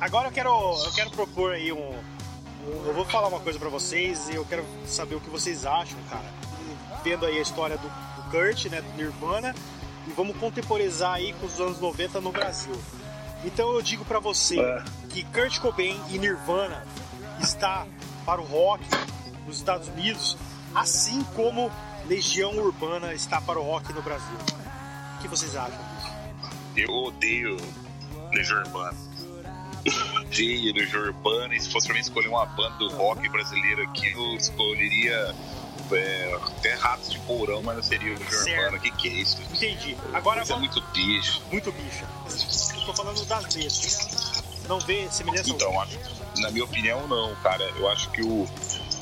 [0.00, 0.50] Agora eu quero,
[0.84, 1.94] eu quero propor aí um.
[2.86, 5.98] Eu vou falar uma coisa para vocês e eu quero saber o que vocês acham,
[6.08, 6.24] cara.
[7.02, 9.52] Vendo aí a história do, do Kurt, né, do Nirvana,
[10.06, 12.72] e vamos contemporizar aí com os anos 90 no Brasil.
[13.44, 14.84] Então eu digo para você é.
[15.10, 16.86] que Kurt Cobain e Nirvana
[17.40, 17.86] está
[18.24, 18.84] para o rock
[19.46, 20.36] nos Estados Unidos,
[20.74, 21.70] assim como
[22.06, 24.36] Legião Urbana está para o rock no Brasil.
[25.16, 26.12] O que vocês acham disso?
[26.76, 27.56] Eu odeio
[28.32, 28.96] Legião Urbana.
[30.20, 34.12] odeio Legião Urbana e se fosse para mim escolher uma banda do rock brasileiro aqui,
[34.12, 35.34] eu escolheria
[35.94, 38.76] é, até ratos de porão, mas não seria o Urbana.
[38.76, 39.40] O que, que é isso?
[39.52, 39.96] Entendi.
[40.12, 41.42] Agora, isso é muito bicho.
[41.50, 42.04] Muito bicho.
[42.74, 44.42] Eu tô falando das letras.
[44.68, 45.98] Não vê semelhança Então, acho,
[46.38, 47.64] na minha opinião, não, cara.
[47.76, 48.46] Eu acho que o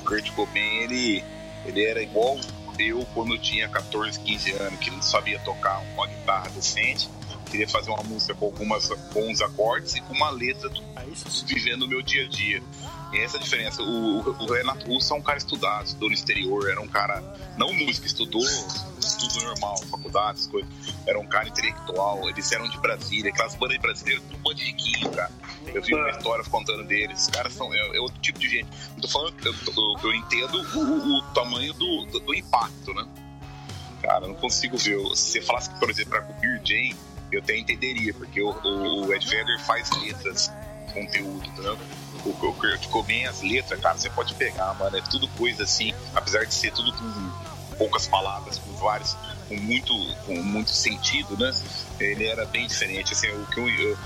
[0.05, 1.25] Kurt Cobain, ele,
[1.65, 2.39] ele era igual
[2.79, 7.11] eu quando eu tinha 14, 15 anos, que não sabia tocar uma guitarra decente
[7.51, 11.03] queria fazer uma música com algumas bons acordes e com uma letra do, ah,
[11.47, 12.63] vivendo o meu dia a dia.
[13.13, 13.83] E essa é a diferença.
[13.83, 17.23] O, o, Renato Russo é um cara estudado, estudou no exterior, era um cara,
[17.57, 18.45] não música, estudou
[19.01, 20.71] estudo normal, faculdades, coisas.
[21.07, 24.65] Era um cara intelectual, eles eram de Brasília, aquelas bandas de brasileiros, tudo bando de
[24.65, 25.31] riquinho, cara.
[25.67, 28.69] Eu vi uma história contando deles, os caras são, é, é, outro tipo de gente.
[28.97, 33.07] Eu tô falando, eu, eu, eu entendo o, o tamanho do, do, do, impacto, né?
[34.03, 34.99] Cara, eu não consigo ver.
[35.15, 36.97] Se você falasse, por exemplo, pra Beer Jane,
[37.31, 40.51] eu até entenderia, porque o, o, o Ed Vedder faz letras,
[40.93, 41.79] conteúdo, entendeu?
[42.25, 45.95] O, o Kurt Cobain, as letras, cara, você pode pegar, mano, é tudo coisa assim,
[46.15, 49.17] apesar de ser tudo com poucas palavras, com vários,
[49.49, 49.95] com muito,
[50.27, 51.55] com muito sentido, né?
[51.99, 53.99] Ele era bem diferente, assim, o que eu, eu,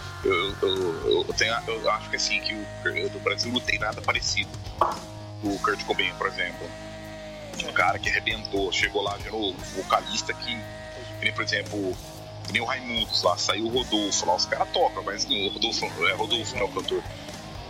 [0.62, 4.50] eu, eu, tenho, eu acho que assim, que o do Brasil não tem nada parecido.
[5.42, 6.70] O Kurt Cobain, por exemplo.
[7.68, 10.58] Um cara que arrebentou, chegou lá, virou vocalista que,
[11.32, 11.96] por exemplo,
[12.52, 16.12] nem o Raimundos lá, saiu o Rodolfo lá, os caras tocam, mas o Rodolfo, é
[16.12, 17.02] Rodolfo, não, o cantor.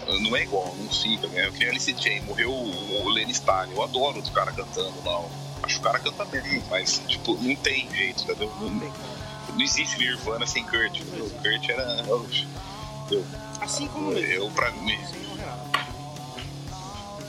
[0.07, 1.51] Não é igual, não fica, né?
[1.57, 5.25] Que Alice Jane, morreu o Lenny Stalin, eu adoro os caras cantando lá.
[5.63, 8.53] Acho que o cara canta bem, mas, tipo, não tem jeito, entendeu?
[8.61, 11.31] Não, não existe Nirvana sem Kurt, entendeu?
[11.43, 12.01] Kurt era.
[12.03, 13.25] Entendeu?
[13.61, 14.99] Assim como eu, pra mim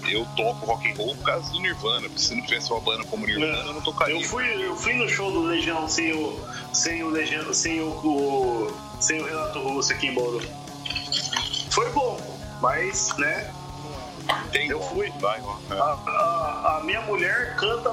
[0.09, 2.01] eu toco rock and roll por causa do Nirvana.
[2.01, 3.67] Porque se não tivesse uma banda como Nirvana, é.
[3.67, 4.15] eu não tocaria.
[4.15, 6.39] Eu fui, eu fui no show do Legião sem o,
[6.73, 10.41] sem o Legião, sem o, o sem o Renato Russo aqui em Bauru.
[11.69, 12.19] Foi bom,
[12.61, 13.53] mas, né?
[14.51, 15.11] Tem eu fui.
[15.19, 15.41] Vai,
[15.71, 17.91] a, a, a minha mulher canta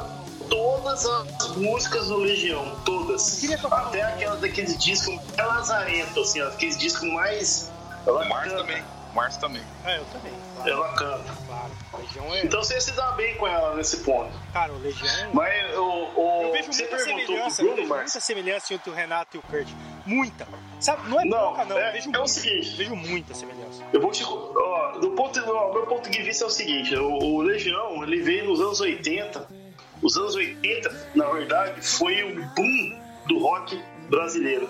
[0.48, 3.42] todas as músicas do Legião, todas.
[3.70, 7.70] Até aquelas daqueles discos é lazarento, assim, aqueles discos mais.
[8.06, 8.82] Ela o Márcio também.
[9.12, 9.62] O Márcio também.
[9.84, 10.32] É, eu também.
[10.56, 10.70] Claro.
[10.70, 11.32] Ela canta.
[11.46, 11.72] Claro.
[11.98, 12.44] Legião é...
[12.44, 14.32] Então você se dá bem com ela nesse ponto.
[14.52, 15.08] Cara, o Legião.
[15.08, 16.42] É- Mas o, o...
[16.44, 19.68] eu vejo muita semelhança, Bruno, eu vejo muita semelhança entre o Renato e o Kurt.
[20.04, 20.46] Muita.
[20.80, 21.78] Sabe, não é não, pouca, não.
[21.78, 22.76] É, vejo é o seguinte.
[22.76, 23.84] Vejo muita semelhança.
[23.92, 24.24] Eu vou te.
[24.24, 28.20] Ó, do ponto, ó, meu ponto de vista é o seguinte: o, o Legião ele
[28.20, 29.62] veio nos anos 80.
[30.02, 34.68] Os anos 80, na verdade, foi o boom do rock brasileiro.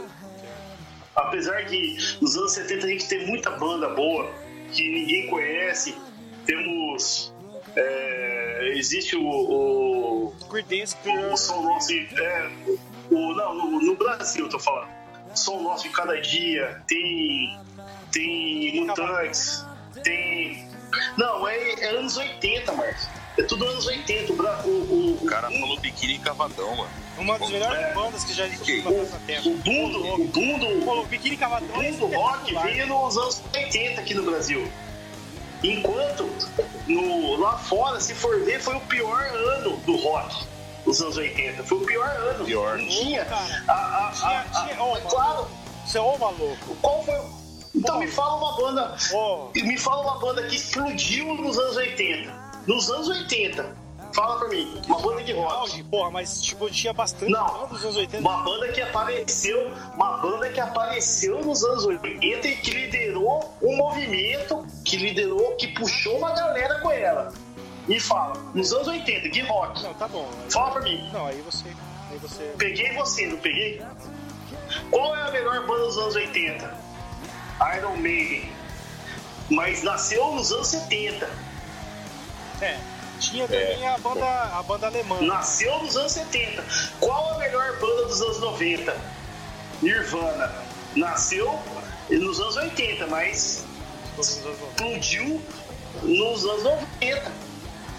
[1.17, 4.31] Apesar que nos anos 70 a gente tem muita banda boa
[4.73, 5.95] que ninguém conhece,
[6.45, 7.33] temos.
[7.75, 9.23] É, existe o.
[9.23, 11.93] O, o, o Som Nosso.
[11.93, 12.51] É,
[13.11, 15.02] o, não, no, no Brasil, eu tô falando.
[15.35, 17.59] Som Nosso de Cada Dia, tem.
[18.11, 19.65] Tem Mutantes,
[20.05, 20.69] tem.
[21.17, 23.09] Não, é, é anos 80, Marcos.
[23.39, 24.33] É tudo anos 80.
[24.33, 26.91] O, o, o cara falou biquíni cavadão, mano.
[27.19, 29.43] Uma das melhores é, bandas que já existiu na Terra.
[29.47, 31.69] O boom do, o boom do, biquíni cavadão.
[31.69, 34.71] O boom do rock veio nos anos 80 aqui no Brasil.
[35.63, 36.29] Enquanto
[36.87, 40.52] no, lá fora, se for ver, foi o pior ano do rock
[40.85, 41.63] dos anos 80.
[41.65, 42.45] Foi o pior ano.
[42.45, 42.79] Pior.
[42.79, 43.23] Não tinha.
[43.23, 45.49] A, a, a, tinha, oh, claro.
[45.87, 46.77] Você é ô maluco.
[46.81, 47.15] Qual foi
[47.75, 48.97] Então me fala uma banda.
[49.13, 49.49] Oh.
[49.55, 52.53] Me fala uma banda que explodiu nos anos 80.
[52.67, 53.75] Nos anos 80,
[54.13, 55.83] Fala pra mim, uma banda de rock.
[55.85, 58.19] Porra, mas tipo, tinha bastante Não, nos anos 80.
[58.19, 63.77] Uma banda que apareceu, uma banda que apareceu nos anos 80 e que liderou um
[63.77, 67.33] movimento, que liderou, que puxou uma galera com ela.
[67.89, 69.83] Me fala, nos anos 80, de rock.
[69.83, 70.29] Não, tá bom.
[70.43, 70.51] Aí...
[70.51, 71.11] Fala pra mim.
[71.13, 71.69] Não, aí você.
[72.11, 72.55] Aí você.
[72.57, 73.83] Peguei você, não peguei?
[74.91, 76.79] Qual é a melhor banda dos anos 80?
[77.77, 78.51] Iron Maiden.
[79.51, 81.29] Mas nasceu nos anos 70.
[82.61, 82.79] É.
[83.19, 83.89] Tinha também é.
[83.89, 85.21] a, banda, a banda alemã.
[85.21, 86.65] Nasceu nos anos 70.
[87.01, 88.97] Qual a melhor banda dos anos 90?
[89.81, 90.53] Nirvana.
[90.95, 91.59] Nasceu
[92.11, 93.65] nos anos 80, mas
[94.19, 95.41] explodiu
[96.03, 97.33] nos anos 90.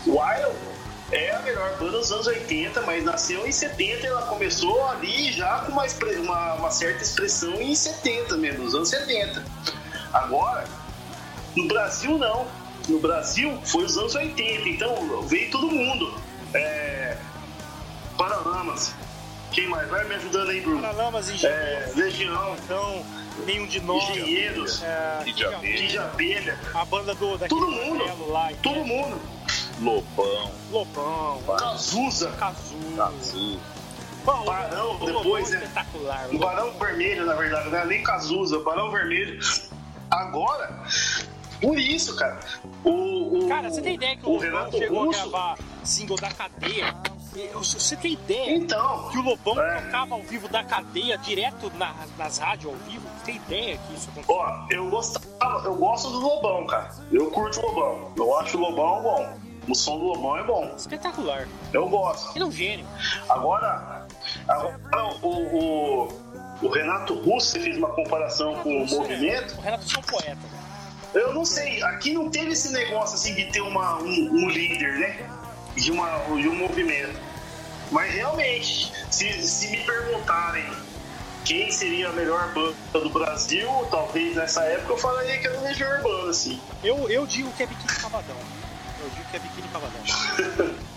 [0.06, 0.58] Wild
[1.12, 5.32] é a melhor banda dos anos 80, mas nasceu em 70 e ela começou ali
[5.32, 5.86] já com uma,
[6.20, 9.44] uma, uma certa expressão em 70 mesmo, nos anos 70.
[10.12, 10.66] Agora,
[11.56, 12.48] no Brasil não.
[12.88, 16.20] No Brasil foi os anos 80, então veio todo mundo.
[16.54, 17.16] É...
[18.18, 18.94] Paralamas.
[19.52, 19.88] Quem mais?
[19.90, 20.82] Vai me ajudando aí, Bruno.
[20.82, 21.92] Paralamas, Engenheiros.
[21.92, 22.56] É, Legião.
[22.64, 23.06] Então,
[23.46, 24.10] nenhum de nós.
[24.10, 24.82] Engenheiros.
[24.84, 26.60] É, Kid de Abelha.
[26.74, 28.32] A banda do daquele Todo mundo.
[28.32, 29.22] Lá, Todo mundo.
[29.82, 30.52] Lobão.
[30.72, 31.42] Lobão.
[31.58, 32.32] Cazuza.
[32.32, 32.96] Cazuza.
[32.98, 33.60] Cazu.
[34.26, 36.28] Bom, Barão, o depois, é espetacular.
[36.34, 39.38] O Barão Vermelho, na verdade, não é nem Cazuza, Barão Vermelho.
[40.10, 40.82] Agora,
[41.60, 42.40] por isso, cara,
[42.86, 43.40] o.
[43.46, 46.18] o Cara, você tem ideia que o, o Lobão Renato chegou Russo, a gravar single
[46.18, 46.96] da cadeia?
[47.56, 49.82] Você tem ideia Então, que o Lobão É.
[49.82, 53.04] tocava ao vivo da cadeia, direto na- nas rádios ao vivo?
[53.18, 54.36] Você tem ideia que isso aconteceu?
[54.36, 56.92] ó, eu gostava, eu gosto do Lobão, cara.
[57.12, 58.12] Eu curto o Lobão.
[58.16, 59.43] Eu acho o Lobão bom.
[59.68, 60.74] O som do Lobão é bom.
[60.78, 61.48] Espetacular.
[61.72, 62.36] Eu gosto.
[62.36, 62.86] Ele é um gênio.
[63.30, 64.06] Agora,
[64.48, 66.22] agora o, o,
[66.62, 69.58] o Renato Russo fez uma comparação com o movimento.
[69.58, 70.64] O Renato é um poeta.
[71.14, 75.00] Eu não sei, aqui não teve esse negócio assim de ter uma, um, um líder,
[75.00, 75.30] né?
[75.76, 77.20] De, uma, de um movimento.
[77.92, 80.66] Mas realmente, se, se me perguntarem
[81.46, 85.64] quem seria a melhor banda do Brasil, talvez nessa época eu falaria que era o
[85.64, 86.60] Legião Urbana, assim.
[86.84, 88.38] Eu, eu digo que é biquíni cavadão.
[89.34, 90.02] Que é biquíni cavadão.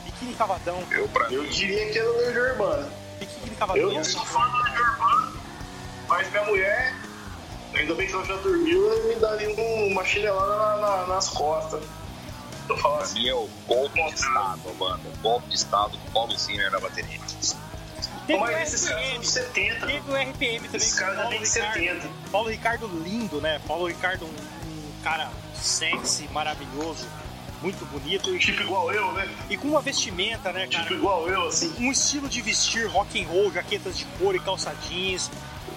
[0.04, 0.84] biquíni cavadão.
[0.90, 2.88] Eu, pra Eu mim, diria que era o Legião Urbana.
[3.18, 3.82] Biquíni cavadão.
[3.82, 5.32] Eu não sou fã do Legião Urbana,
[6.06, 6.94] mas minha mulher,
[7.74, 11.30] ainda bem que ela já dormiu, ela me daria um- uma chinelada na- na- nas
[11.30, 11.82] costas.
[12.68, 15.08] Eu falo assim, é o golpe de estado, banda.
[15.22, 17.18] Golpe de estado com Paulo Zimmer na bateria.
[18.26, 19.18] Teve mas o esses caras são RPM.
[19.20, 19.86] dos 70.
[19.86, 20.76] Teve o RPM também.
[20.76, 21.46] Esses caras já Ricardo.
[21.46, 22.08] 70.
[22.30, 23.60] Paulo Ricardo lindo, né?
[23.66, 27.06] Paulo Ricardo, um, um cara sexy, maravilhoso,
[27.62, 28.34] muito bonito.
[28.34, 29.28] E, Tipo igual eu, né?
[29.50, 30.94] e com uma vestimenta, né, Tipo cara?
[30.94, 31.72] igual eu, assim.
[31.78, 35.30] Um estilo de vestir rock and roll, jaquetas de couro e calça jeans.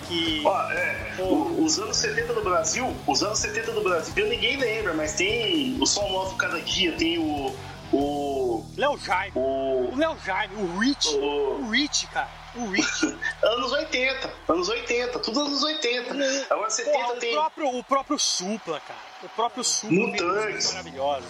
[0.07, 0.41] Que.
[0.45, 4.93] Ó, é, o- os anos 70 do Brasil, os anos 70 do Brasil, ninguém lembra,
[4.93, 7.55] mas tem o Som Novo Cada Dia, tem o.
[7.91, 8.63] O.
[8.77, 9.31] Léo Jaime.
[9.35, 11.09] O o Léo Jaime, o Rich.
[11.15, 12.29] O- O Rich, cara.
[12.55, 13.15] O Rich.
[13.43, 16.13] anos 80, anos 80, tudo anos 80.
[16.51, 17.33] Agora 70 Porra, o, tem.
[17.33, 18.99] próprio, o próprio Supla, cara.
[19.23, 20.21] O próprio Supla Mutantes.
[20.43, 21.29] coisas maravilhosas.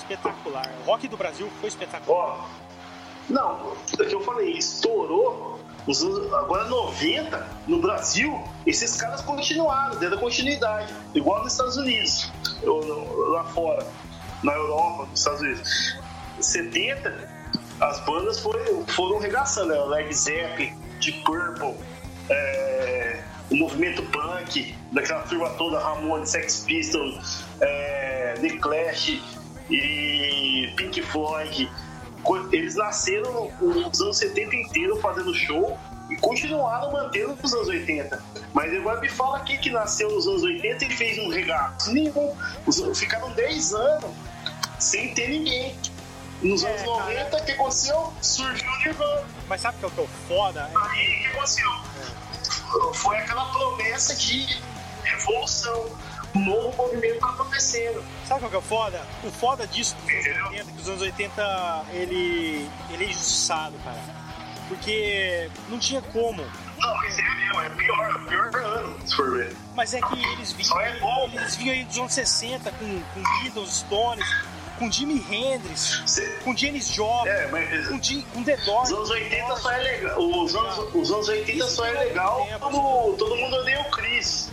[0.00, 0.68] Espetacular.
[0.82, 2.18] O rock do Brasil foi espetacular.
[2.18, 2.48] Ó,
[3.28, 5.60] não, é que eu falei, estourou.
[5.86, 11.76] Os anos, agora 90, no Brasil, esses caras continuaram, dentro da continuidade, igual nos Estados
[11.78, 12.30] Unidos,
[12.62, 13.86] ou lá fora,
[14.42, 15.98] na Europa, nos Estados Unidos.
[16.38, 17.30] 70,
[17.80, 19.78] as bandas foram, foram regaçando, né?
[19.84, 21.74] Led Zeppelin, Deep Purple,
[22.28, 29.39] é, o movimento punk, daquela turma toda, Ramones, Sex Pistols, é, The Clash
[29.70, 31.70] e Pink Floyd.
[32.52, 35.78] Eles nasceram nos anos 70 inteiro fazendo show
[36.10, 38.22] e continuaram mantendo nos anos 80.
[38.52, 41.92] Mas agora me fala aqui que nasceu nos anos 80 e fez um regaço.
[41.92, 42.34] Nenhum.
[42.94, 44.10] Ficaram 10 anos
[44.78, 45.74] sem ter ninguém.
[46.42, 47.04] Nos É, anos cara.
[47.04, 48.12] 90, o que aconteceu?
[48.20, 49.22] Surgiu o Nirvana.
[49.48, 50.70] Mas sabe o que é o que é o foda?
[50.90, 51.70] Aí o que aconteceu?
[52.94, 54.46] Foi aquela promessa de
[55.04, 55.86] revolução.
[56.34, 58.02] Um novo movimento tá acontecendo.
[58.30, 59.02] Sabe qual que é o foda?
[59.24, 60.46] O foda disso dos anos Entendeu?
[60.46, 63.98] 80, que os anos 80 ele, ele é injustiçado, cara.
[64.68, 66.40] Porque não tinha como.
[66.78, 69.56] Não, mas é mesmo, é pior, é pior ano, se for ver.
[69.74, 71.28] Mas é que eles vinham, é bom.
[71.34, 74.24] eles vinham aí dos anos 60 com, com Beatles, Stones,
[74.78, 78.90] com Jimi Hendrix, Cê- com Janis Joplin, É, mas com, Di- com The Doors.
[78.90, 80.18] os anos 80 só é legal.
[80.20, 84.48] Os anos, os anos 80 só é legal quando todo mundo odeia o Chris.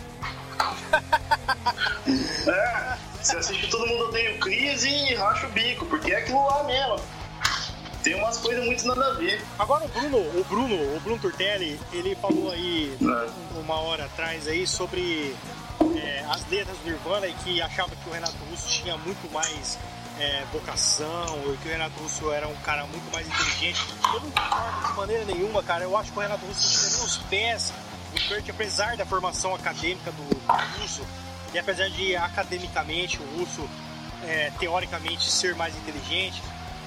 [2.48, 2.97] É,
[3.28, 6.64] você assiste todo mundo odeia o Chris e racha o bico, porque é aquilo lá
[6.64, 6.98] mesmo.
[8.02, 9.44] Tem umas coisas muito nada a ver.
[9.58, 13.58] Agora o Bruno, o Bruno, o Bruno Turtelli, ele falou aí É.
[13.58, 15.36] uma hora atrás aí sobre
[15.96, 19.78] é, as letras do Nirvana e que achava que o Renato Russo tinha muito mais
[20.18, 23.80] é, vocação, ou que o Renato Russo era um cara muito mais inteligente.
[24.14, 25.84] Eu não concordo de maneira nenhuma, cara.
[25.84, 27.72] Eu acho que o Renato Russo não tinha nem os pés
[28.14, 30.22] do Kurt, apesar da formação acadêmica do
[30.80, 31.02] Russo,
[31.54, 33.68] e apesar de academicamente o Russo
[34.24, 36.42] é, teoricamente ser mais inteligente,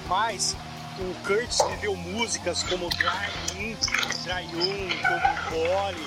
[0.06, 0.56] mas
[0.98, 3.76] o Kurt escreveu músicas como Dry In,
[4.22, 6.06] Dry Un, como Bole,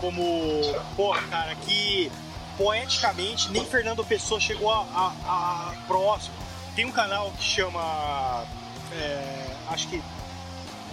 [0.00, 0.84] como.
[0.96, 2.10] Porra, cara, que
[2.56, 6.34] poeticamente nem Fernando Pessoa chegou a, a- a próximo.
[6.76, 8.44] Tem um canal que chama.
[8.92, 10.02] é, acho que.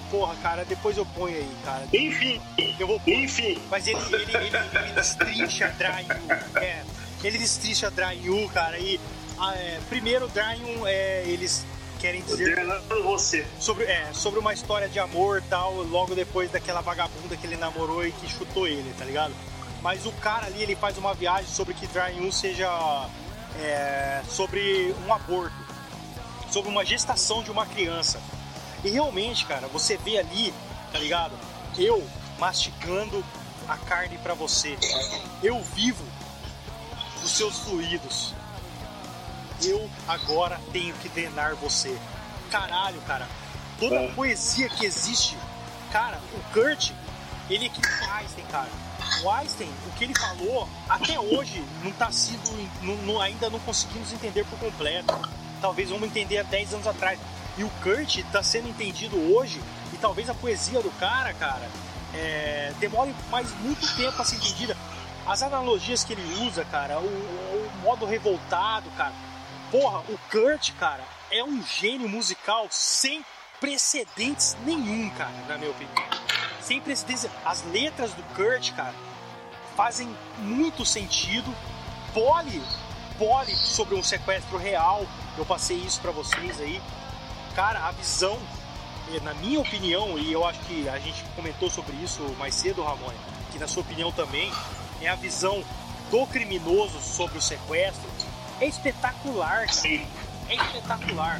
[0.09, 1.87] Porra, cara, depois eu ponho aí, cara.
[1.93, 2.41] Enfim,
[2.79, 3.13] Eu vou pôr.
[3.13, 3.61] enfim.
[3.69, 6.59] Mas ele, ele, ele, ele destrincha Dry Un.
[6.61, 6.83] É,
[7.23, 8.99] ele destrincha Dryu, cara, e
[9.37, 11.65] ah, é, primeiro Dryu, é, eles
[11.99, 12.55] querem dizer
[13.03, 13.45] você.
[13.59, 18.05] sobre é, sobre uma história de amor tal logo depois daquela vagabunda que ele namorou
[18.05, 19.33] e que chutou ele tá ligado
[19.81, 22.69] mas o cara ali ele faz uma viagem sobre que Dryan seja
[23.61, 25.53] é, sobre um aborto
[26.49, 28.17] sobre uma gestação de uma criança
[28.83, 30.53] e realmente cara você vê ali
[30.91, 31.33] tá ligado
[31.77, 32.05] eu
[32.37, 33.23] mastigando
[33.67, 34.77] a carne para você
[35.43, 36.03] eu vivo
[37.23, 38.33] os seus fluidos
[39.67, 41.97] eu agora tenho que drenar você.
[42.49, 43.27] Caralho, cara.
[43.79, 44.11] Toda a é.
[44.11, 45.37] poesia que existe,
[45.91, 46.91] cara, o Kurt,
[47.49, 48.69] ele é que o Einstein, cara.
[49.23, 52.49] O Einstein, o que ele falou, até hoje não tá sido.
[52.81, 55.13] Não, não, ainda não conseguimos entender por completo.
[55.61, 57.19] Talvez vamos entender há 10 anos atrás.
[57.59, 59.61] E o Kurt tá sendo entendido hoje,
[59.93, 61.69] e talvez a poesia do cara, cara,
[62.15, 64.75] é, demore mais muito tempo a ser entendida.
[65.27, 69.13] As analogias que ele usa, cara, o, o modo revoltado, cara
[69.71, 73.23] Porra, o Kurt, cara, é um gênio musical sem
[73.59, 75.95] precedentes nenhum, cara, na minha opinião.
[76.59, 77.29] Sem precedentes.
[77.45, 78.95] As letras do Kurt, cara,
[79.75, 81.53] fazem muito sentido.
[82.15, 82.63] Pole,
[83.19, 85.05] pole sobre um sequestro real.
[85.37, 86.81] Eu passei isso para vocês aí.
[87.55, 88.37] Cara, a visão,
[89.13, 92.83] eh, na minha opinião, e eu acho que a gente comentou sobre isso mais cedo,
[92.83, 93.11] Ramon,
[93.51, 94.51] que na sua opinião também,
[95.01, 95.63] é a visão
[96.11, 98.09] do criminoso sobre o sequestro
[98.61, 99.71] é espetacular, cara.
[99.71, 100.05] Sim.
[100.49, 101.39] É espetacular.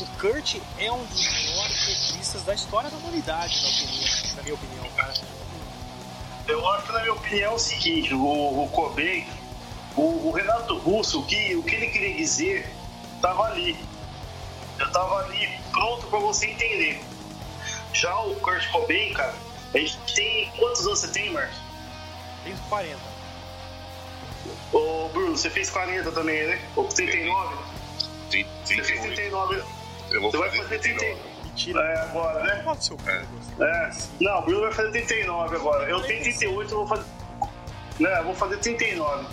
[0.00, 4.54] O Kurt é um dos maiores letristas da história da humanidade, na, opinião, na minha
[4.54, 5.14] opinião, cara.
[6.46, 9.26] Eu acho que, na minha opinião, é o seguinte: o, o Cobain,
[9.96, 12.70] o, o, Renato Russo, o que, o que ele queria dizer,
[13.20, 13.76] tava ali.
[15.00, 17.00] Eu tava ali pronto para você entender.
[17.94, 19.34] Já o Kurt Cobain, cara,
[19.72, 20.50] a gente tem.
[20.58, 21.56] Quantos anos você tem, Marcos?
[22.44, 22.98] Tenho 40.
[24.72, 26.60] Ô, Bruno, você fez 40 também, né?
[26.76, 27.56] Ou 39?
[28.30, 29.62] 30, você fez 39.
[30.10, 31.20] Eu vou você vai fazer 39.
[31.44, 31.80] Mentira.
[31.80, 32.62] É, agora, né?
[32.62, 33.64] Pode ser é.
[33.64, 33.90] é.
[34.20, 35.88] Não, o Bruno vai fazer 39 agora.
[35.88, 37.10] Eu tenho 38, eu vou fazer.
[37.98, 39.26] Né, eu vou fazer 39.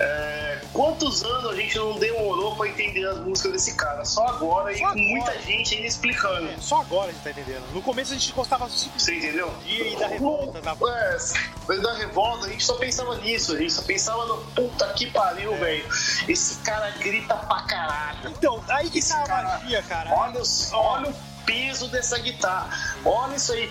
[0.00, 4.04] É, quantos anos a gente não demorou pra entender as músicas desse cara?
[4.04, 4.94] Só agora só e agora.
[4.94, 6.48] com muita gente ainda explicando.
[6.48, 7.64] É, só agora a gente tá entendendo.
[7.72, 9.02] No começo a gente gostava simplesmente.
[9.02, 9.52] Você entendeu?
[9.66, 10.60] E da revolta.
[10.60, 10.72] Da...
[10.72, 13.54] É, da revolta a gente só pensava nisso.
[13.54, 15.58] A gente só pensava no puta que pariu, é.
[15.58, 15.88] velho.
[16.28, 18.30] Esse cara grita pra caralho.
[18.30, 20.14] Então, aí que tá a magia, cara.
[20.14, 20.40] Olha,
[20.72, 22.70] olha o peso dessa guitarra.
[23.04, 23.70] Olha isso aí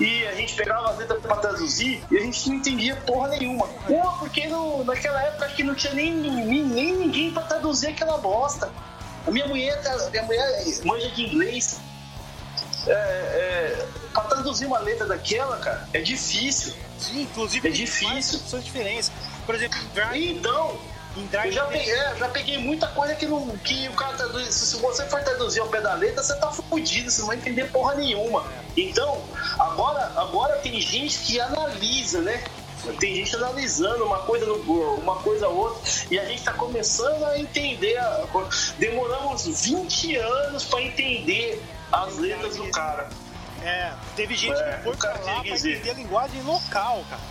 [0.00, 3.66] e a gente pegava as letras pra traduzir e a gente não entendia porra nenhuma.
[3.66, 7.88] Porra, porque no, naquela época acho que não tinha nem, nem, nem ninguém pra traduzir
[7.88, 8.72] aquela bosta.
[9.26, 9.80] A minha mulher,
[10.10, 11.80] minha mulher manja de inglês.
[12.86, 16.74] É, é, pra traduzir uma letra daquela, cara, é difícil.
[16.98, 18.38] Sim, inclusive é difícil.
[18.40, 19.12] São diferenças.
[19.46, 20.38] Por exemplo, Drive.
[20.38, 20.78] Então,
[21.16, 24.52] eu já peguei, é, já peguei muita coisa que, não, que o cara traduz.
[24.52, 27.70] Se você for traduzir ao pé da letra, você tá fudido, você não vai entender
[27.70, 28.44] porra nenhuma.
[28.76, 29.22] Então,
[29.58, 32.42] agora, agora tem gente que analisa, né?
[32.98, 37.96] Tem gente analisando uma coisa, uma coisa outra, e a gente está começando a entender.
[38.78, 41.62] Demoramos 20 anos para entender
[41.92, 43.08] as letras do cara.
[43.62, 47.22] É, teve gente é, que foi pra lá pra entender a linguagem local, cara.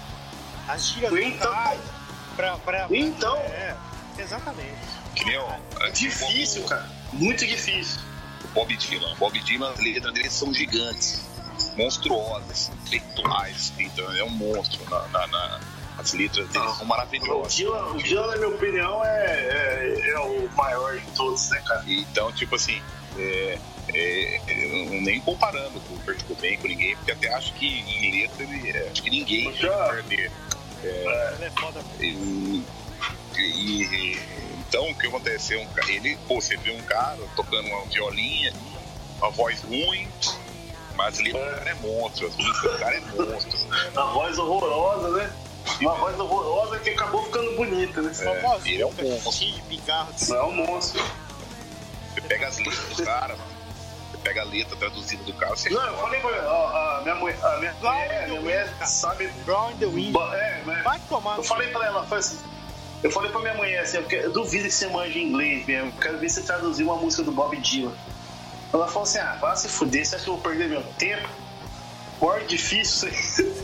[0.68, 2.03] As gírias então, locais
[2.36, 3.38] pra, pra, então.
[3.38, 3.76] É,
[4.18, 4.78] exatamente.
[5.16, 6.90] Que nem, ó, é difícil, cara.
[7.12, 8.02] Muito difícil.
[8.44, 9.16] O Bob Dylan.
[9.16, 11.24] Bob Dylan, as letras dele são gigantes,
[11.78, 13.74] monstruosas, intelectuais.
[13.78, 15.60] Então, é um monstro na, na, na
[15.98, 17.54] as letras dele ah, são maravilhosas.
[17.54, 21.62] O Dylan, o Dylan, na minha opinião, é, é, é, o maior de todos, né,
[21.66, 21.84] cara?
[21.88, 22.82] Então, tipo assim,
[23.18, 23.60] é,
[23.94, 24.42] é,
[25.02, 28.72] nem comparando com o Kurt Cobain, com ninguém, porque até acho que em letra ele,
[28.72, 30.04] é, acho que ninguém já,
[30.84, 31.82] É, é foda.
[32.00, 32.64] E,
[33.38, 34.20] e,
[34.68, 35.66] então o que aconteceu?
[35.88, 38.54] Ele, pô, você vê um cara tocando uma violinha,
[39.18, 40.08] uma voz ruim,
[40.96, 41.36] mas ali é.
[41.36, 43.60] o cara é monstro, as músicas do cara é monstro.
[43.96, 45.34] a voz horrorosa, né?
[45.80, 48.12] Uma voz horrorosa que acabou ficando bonita, né?
[48.20, 49.34] É, ele é um monstro.
[50.30, 51.04] Não é um monstro.
[52.14, 53.53] Você pega as letras do cara, mano
[54.24, 55.34] pega a letra traduzida do.
[55.34, 56.30] Você não, eu falei pra
[57.02, 59.28] minha mulher, a minha, mulher, minha mulher sabe.
[59.46, 60.16] Brown the Wind.
[60.34, 61.38] É, mas Vai tomar.
[61.38, 62.40] Eu falei pra ela, foi assim.
[63.04, 65.90] Eu falei pra minha mulher assim, eu, quero, eu duvido que você manja inglês mesmo.
[65.90, 67.94] Eu quero ver você traduzir uma música do Bob Dylan.
[68.72, 71.28] Ela falou assim: ah, vai se fuder, você acha que eu vou perder meu tempo?
[72.22, 73.64] Mor difícil isso aí.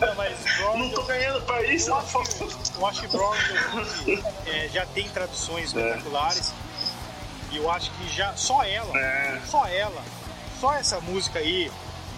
[0.00, 1.90] Não, mas Brown não tô ganhando pra isso.
[1.90, 3.34] Eu, acho, que, eu acho que Brown
[4.46, 5.72] é, já tem traduções.
[5.76, 6.00] É.
[7.52, 9.40] E eu acho que já só ela, é.
[9.46, 10.02] só ela,
[10.58, 11.70] só essa música aí,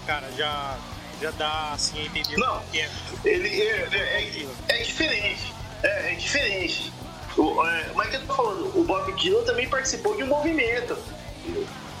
[0.07, 0.77] cara, já
[1.21, 2.89] já dá assim a entender Não, que é.
[3.23, 4.21] Ele é, é,
[4.69, 5.53] é, é diferente.
[5.83, 6.93] É, é diferente.
[7.37, 10.95] O, é, mas que eu tô falando, o Bob Dylan também participou de um movimento.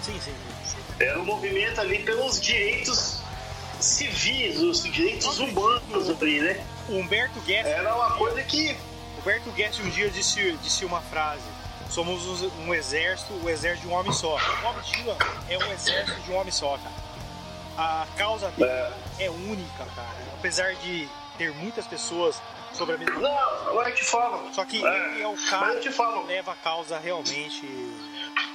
[0.01, 0.33] Sim, sim.
[0.65, 0.77] sim.
[0.99, 3.19] Era um movimento ali pelos direitos
[3.79, 6.65] civis, os direitos humanos ali, né?
[6.89, 7.67] O Humberto Guest.
[7.67, 8.75] Era uma coisa que.
[9.19, 11.43] Humberto Guest um dia disse, disse uma frase.
[11.89, 14.35] Somos um exército, o exército de um homem só.
[14.35, 15.17] O Bob Dylan
[15.49, 17.05] é um exército de um homem só, cara.
[17.77, 20.17] A causa dele é, é única, cara.
[20.37, 21.07] Apesar de
[21.37, 22.41] ter muitas pessoas
[22.73, 23.19] sobre a mesma.
[23.19, 24.53] Não, agora eu te falo.
[24.53, 25.89] Só que é, ele é o cara que
[26.27, 27.67] leva a causa realmente.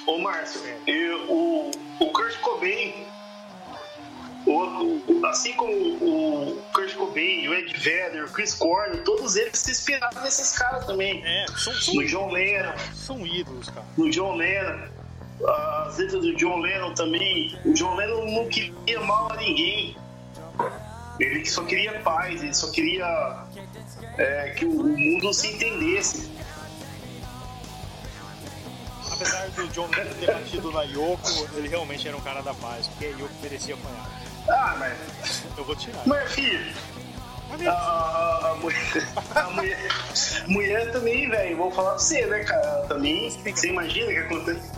[0.07, 1.15] Ô Márcio, é.
[1.29, 3.07] o, o Kurt Cobain
[4.47, 9.71] o, assim como o Kurt Cobain, o Ed Vedder, o Chris Cornell, todos eles se
[9.71, 11.23] inspiraram nesses caras também.
[11.25, 12.73] É, são, são no John Lennon.
[12.95, 13.87] São ídolos, cara.
[13.97, 14.89] No John Lennon.
[15.87, 17.59] As letras do John Lennon também.
[17.65, 19.97] O John Lennon não queria mal a ninguém.
[21.19, 23.45] Ele só queria paz, ele só queria
[24.17, 26.31] é, que o mundo se entendesse.
[29.13, 32.87] Apesar do John Lennon ter batido na Yoko, ele realmente era um cara da paz,
[32.89, 34.20] porque a Yoko merecia apanhar.
[34.49, 35.43] Ah, mas.
[35.57, 36.03] Eu vou tirar.
[36.07, 36.75] Mas, filho.
[37.67, 39.89] A, a, a, mulher, a mulher,
[40.47, 42.87] mulher também, velho, vou falar pra você, né, cara?
[42.87, 44.71] Também, você imagina o que acontece?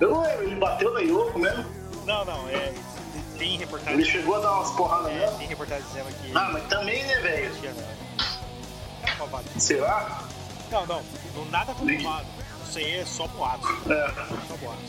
[0.00, 1.64] Eu não lembro, ele bateu na Yoko mesmo?
[2.06, 2.72] Não, não, é.
[3.38, 3.94] Tem reportagem.
[3.94, 5.38] Ele chegou a dar umas porradas é, nela?
[5.38, 6.30] Tem reportagem dizendo que.
[6.36, 7.52] Ah, mas também, né, velho?
[9.58, 10.22] Será?
[10.70, 11.02] Não, não,
[11.34, 12.26] não nada comprovado.
[12.68, 13.66] Isso aí é só boato.
[13.90, 14.08] É.
[14.48, 14.82] Só boato.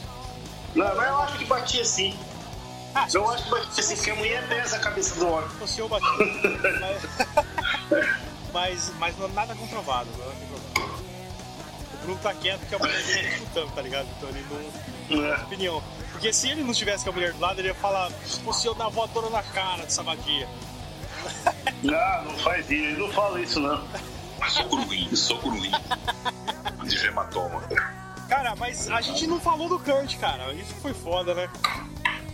[0.75, 2.17] Não, mas eu acho que batia sim.
[3.13, 3.43] Eu acho
[3.73, 5.49] que assim, que a mulher pesa a cabeça do homem.
[5.61, 6.07] O senhor bateu.
[8.53, 10.09] mas, mas não, nada comprovado.
[10.17, 11.05] Nada comprovado.
[11.93, 14.07] O Bruno tá quieto que a mulher dele tá escutando, tá ligado?
[14.17, 14.45] Então ele
[15.09, 15.25] não.
[15.25, 15.35] É.
[15.43, 15.83] Opinião.
[16.11, 18.11] Porque se ele não tivesse com a mulher do lado, ele ia falar:
[18.45, 20.47] o senhor dá a voadora na cara de sabadia.
[21.83, 23.83] Não, não faz isso, ele não fala isso não.
[24.49, 25.71] Soco ruim, soco ruim.
[26.83, 27.61] De hematoma.
[28.29, 30.53] Cara, mas a gente não falou do Kurt, cara.
[30.53, 31.49] Isso foi foda, né?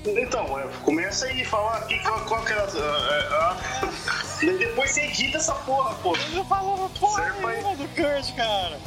[0.06, 2.66] Então, é, começa aí a falar aqui qual, qual que era.
[2.66, 3.86] Uh,
[4.56, 6.16] uh, depois você edita essa porra, pô.
[6.16, 8.80] Ele não falou porra Serve nenhuma do Kurt, cara.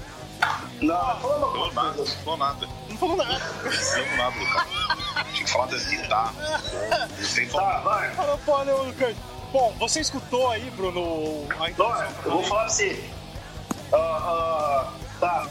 [0.83, 2.69] Não, não falou não falou nada, não falou nada.
[2.89, 3.41] Não falou nada.
[3.63, 5.25] Não falou nada, cara.
[5.33, 6.63] Tinha que falar das guitarras.
[7.21, 7.75] Sem falar.
[7.75, 8.11] Tá, vai.
[8.15, 9.17] Falou porra nenhuma do Kurt.
[9.53, 12.09] Bom, você escutou aí, Bruno, a introdução?
[12.25, 13.05] eu vou falar pra você.
[13.93, 15.49] Uh, uh, tá.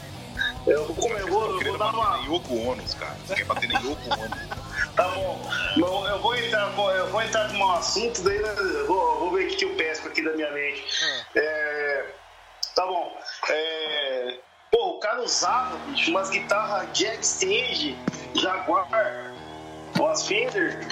[0.66, 2.18] Eu, como eu vou, eu vou dar uma.
[2.26, 3.16] Yoko Ono, cara.
[3.26, 4.73] Você quer bater na Yoko Ono.
[4.96, 5.50] Tá bom.
[5.76, 9.56] Eu vou entrar, eu vou entrar com um assunto, daí eu vou, vou ver o
[9.56, 10.84] que eu pesco aqui da minha mente.
[11.34, 11.40] É.
[11.40, 12.06] É,
[12.76, 13.16] tá bom.
[13.48, 14.38] É,
[14.70, 17.98] pô, o cara usava, bicho, umas guitarras Jack Stage,
[18.34, 19.34] Jaguar,
[19.98, 20.86] umas Fender,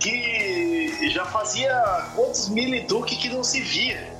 [0.00, 4.12] que já fazia quantos miliduque que não se via.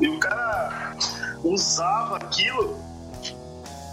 [0.00, 0.96] E o cara
[1.42, 2.78] usava aquilo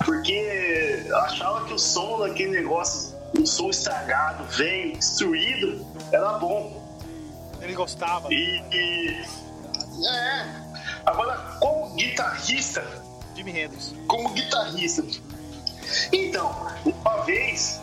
[0.06, 3.09] porque achava que o som daquele negócio
[3.40, 6.84] um som estragado, velho, destruído, era bom.
[7.62, 8.28] Ele gostava.
[8.32, 9.26] E, e,
[10.08, 10.46] é.
[11.06, 12.86] Agora, como guitarrista.
[13.36, 13.96] Jimi Hendrix.
[14.08, 15.04] Como guitarrista.
[16.12, 17.82] Então, uma vez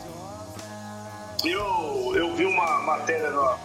[1.45, 3.59] eu, eu vi uma matéria na.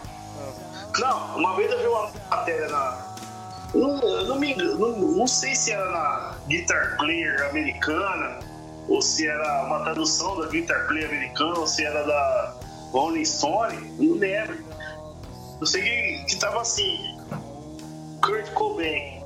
[0.98, 3.12] Não, uma vez eu vi uma matéria na.
[3.74, 8.40] Não, não, me, não, não sei se era na Guitar Player americana
[8.88, 12.56] ou se era uma tradução da Guitar Play americana, ou se era da
[12.92, 14.64] Rolling Stone, não lembro.
[15.60, 17.18] Eu sei que, que tava assim:
[18.22, 19.24] Kurt Cobain,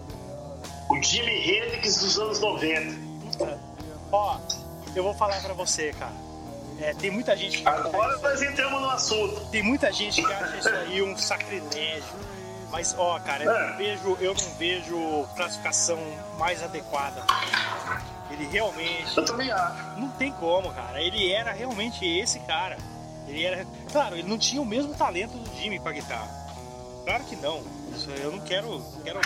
[0.90, 3.06] o Jimi Hendrix dos anos 90.
[4.12, 4.40] Ó,
[4.96, 6.26] eu vou falar pra você, cara.
[6.80, 7.68] É, tem muita gente que.
[7.68, 9.46] Agora nós entramos no assunto.
[9.50, 12.04] Tem muita gente que acha isso aí um sacrilégio.
[12.72, 13.70] Mas, ó, cara, eu, é.
[13.70, 15.98] não vejo, eu não vejo classificação
[16.38, 17.24] mais adequada.
[18.32, 19.18] Ele realmente.
[19.18, 20.00] Eu também acho.
[20.00, 21.02] Não tem como, cara.
[21.02, 22.78] Ele era realmente esse cara.
[23.28, 23.66] Ele era.
[23.92, 26.30] Claro, ele não tinha o mesmo talento do Jimmy pra guitarra.
[27.06, 27.64] Claro que não.
[28.22, 29.22] Eu não quero, quero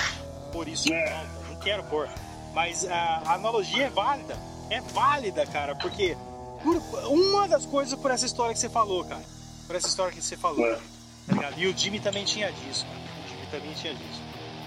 [0.51, 1.23] pôr isso é.
[1.23, 2.09] não, não quero pôr.
[2.53, 4.37] Mas a, a analogia é válida.
[4.69, 6.15] É válida, cara, porque
[6.61, 6.77] por,
[7.07, 9.23] uma das coisas por essa história que você falou, cara.
[9.65, 10.65] Por essa história que você falou.
[10.65, 10.79] É.
[11.27, 12.99] Tá e o Jimmy também tinha disso, cara.
[12.99, 14.21] O Jimmy também tinha disso.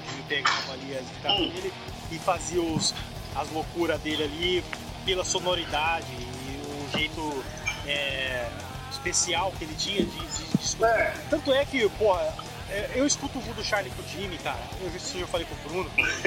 [0.07, 1.51] O Jimmy pegava ali as guitarras hum.
[1.51, 1.73] dele
[2.11, 2.95] e fazia os,
[3.35, 4.65] as loucuras dele ali
[5.05, 7.45] pela sonoridade e o jeito
[7.87, 8.49] é,
[8.91, 10.99] especial que ele tinha de, de, de escutar.
[10.99, 11.15] É.
[11.31, 12.17] Tanto é que, pô,
[12.71, 14.63] é, eu escuto o Voodoo Charlie com o Jimmy, cara.
[14.81, 15.91] Eu isso eu falei com o Bruno.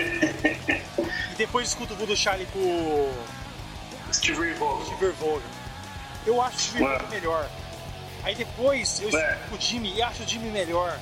[1.31, 4.85] e depois escuto o Voodoo Charlie com o Steve Vogel.
[4.85, 5.49] Steve Vogel.
[6.25, 7.49] Eu acho o Steve Vogel melhor.
[8.23, 9.39] Aí depois eu escuto é.
[9.51, 10.99] o Jimmy e acho o Jimmy melhor.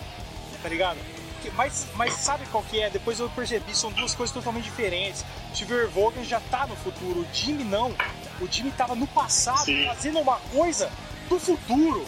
[0.62, 0.98] Tá ligado?
[1.44, 2.90] Que, mas, mas sabe qual que é?
[2.90, 5.26] Depois eu percebi, são duas coisas totalmente diferentes.
[5.52, 7.94] O Steve Vogan já tá no futuro, o Jimmy não.
[8.40, 9.86] O Jimmy tava no passado Sim.
[9.86, 10.90] fazendo uma coisa
[11.28, 12.06] do futuro.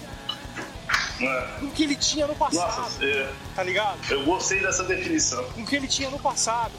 [1.19, 1.59] É.
[1.61, 2.81] O que ele tinha no passado.
[2.81, 3.33] Nossa, é.
[3.55, 3.99] Tá ligado?
[4.09, 5.43] Eu gostei dessa definição.
[5.51, 6.73] Com o que ele tinha no passado.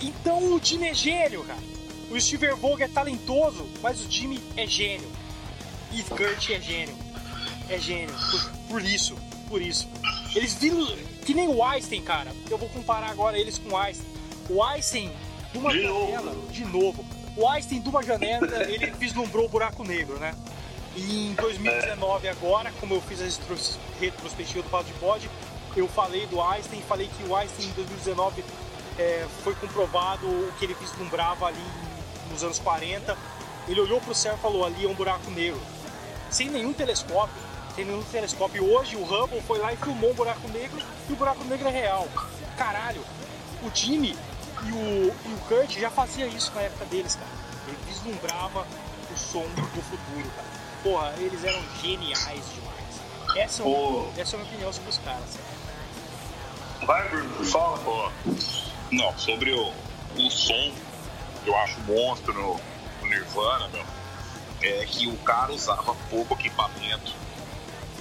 [0.00, 1.60] Então o Jimmy é gênio, cara.
[2.10, 5.10] O Steve Vogue é talentoso, mas o Jimmy é gênio.
[5.92, 6.94] E Kurt é gênio.
[7.68, 8.14] É gênio.
[8.30, 9.16] Por, por isso.
[9.48, 9.88] Por isso.
[10.34, 11.15] Eles viram.
[11.26, 12.32] Que nem o Einstein, cara.
[12.48, 14.06] Eu vou comparar agora eles com o Einstein.
[14.48, 15.12] O Einstein,
[15.52, 16.52] de uma de janela, novo.
[16.52, 17.04] de novo.
[17.36, 20.32] O Einstein, de uma janela, ele vislumbrou o buraco negro, né?
[20.94, 23.24] E em 2019, agora, como eu fiz a
[24.00, 25.28] retrospectiva do Pato de Bode,
[25.74, 28.44] eu falei do Einstein, falei que o Einstein em 2019
[28.96, 31.64] é, foi comprovado o que ele vislumbrava ali
[32.30, 33.18] nos anos 40.
[33.66, 35.60] Ele olhou para o céu e falou: ali é um buraco negro.
[36.30, 37.36] Sem nenhum telescópio,
[37.76, 38.64] sem nenhum telescópio.
[38.64, 41.68] E hoje o Hubble foi lá e filmou um buraco negro e o buraco negro
[41.68, 42.08] é real.
[42.58, 43.02] Caralho,
[43.62, 44.16] o Jimmy
[44.64, 47.30] e o, e o Kurt já fazia isso na época deles, cara.
[47.68, 48.66] Ele vislumbrava
[49.12, 50.56] o som do futuro, cara
[50.86, 53.36] porra, eles eram geniais demais.
[53.36, 54.08] Essa, é, oh.
[54.16, 55.38] essa é a minha opinião sobre os caras.
[56.86, 58.10] Vai, Bruno, fala, pô.
[58.92, 59.72] Não, sobre o,
[60.16, 60.72] o som,
[61.44, 62.60] eu acho monstro no,
[63.00, 63.84] no Nirvana, meu,
[64.62, 67.12] é que o cara usava pouco equipamento.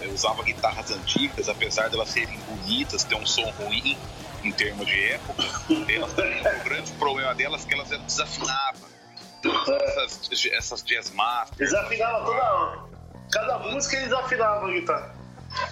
[0.02, 3.98] Ele usava guitarras antigas, apesar de elas serem bonitas, ter um som ruim
[4.43, 5.43] em termos de época.
[5.89, 8.96] Elas, o grande problema delas é que elas desafinavam
[9.43, 11.60] essas, essas jazz masters.
[11.60, 12.84] Eles afinavam toda hora.
[13.32, 15.16] Cada música eles afinavam a guitarra.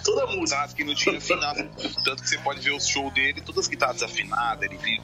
[0.02, 0.68] Toda música.
[0.68, 1.68] que não tinha afinado.
[2.04, 5.00] Tanto que você pode ver o show dele, todas as guitarras afinadas, ele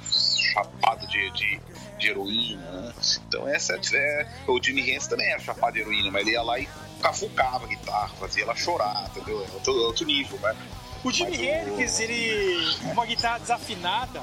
[0.53, 1.61] chapado de, de,
[2.01, 2.63] de heroína.
[2.63, 2.93] Né?
[3.29, 4.27] Então essa é.
[4.47, 6.69] O Jimmy Hendrix também era chapado de heroína, mas ele ia lá e
[7.01, 9.43] cafucava a guitarra, fazia ela chorar, entendeu?
[9.43, 10.57] É outro, outro nível, né?
[11.03, 12.03] O Jimmy Hendrix, o...
[12.03, 12.77] ele.
[12.93, 14.21] Uma guitarra desafinada,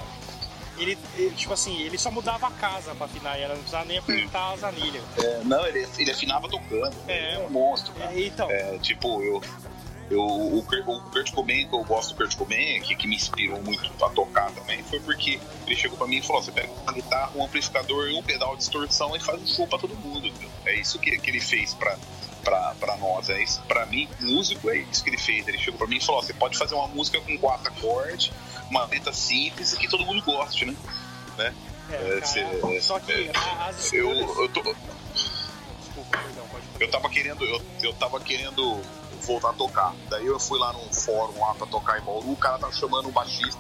[0.78, 3.97] ele, ele, tipo assim, ele só mudava a casa pra afinar, ela não precisava nem
[3.97, 5.03] apertar as anilhas.
[5.17, 6.95] É, não, ele, ele afinava tocando.
[7.07, 7.93] É, é um monstro.
[7.99, 8.49] É, então.
[8.49, 9.41] É, tipo, eu.
[10.10, 13.62] Eu, o, o Kurt Cobain, que eu gosto do Kurt Cobain, que, que me inspirou
[13.62, 16.93] muito a tocar também, foi porque ele chegou pra mim e falou: você pega uma
[16.93, 20.32] guitarra, um amplificador e um pedal de distorção e faz um show pra todo mundo.
[20.39, 20.49] Viu?
[20.66, 21.97] É isso que, que ele fez pra,
[22.80, 23.30] pra nós.
[23.30, 25.47] É isso, pra mim, músico é isso que ele fez.
[25.47, 28.32] Ele chegou pra mim e falou: você pode fazer uma música com quatro acordes,
[28.70, 30.76] uma letra simples e que todo mundo goste, né?
[31.38, 31.53] né?
[31.89, 33.32] É, cara, só que é,
[33.68, 34.62] as eu, eu tô.
[34.62, 38.82] Desculpa, perdão, pode Eu tava querendo, eu, eu tava querendo
[39.28, 39.93] voltar a tocar.
[40.09, 43.09] Daí eu fui lá num fórum lá pra tocar em Bauru, o cara tava chamando
[43.09, 43.59] um baixista,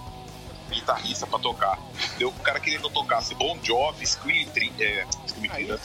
[0.69, 1.77] guitarrista pra tocar.
[2.17, 4.47] Deu o cara queria que eu tocasse Bon Jovi, Scream,
[4.79, 5.79] é, Scream aí, né?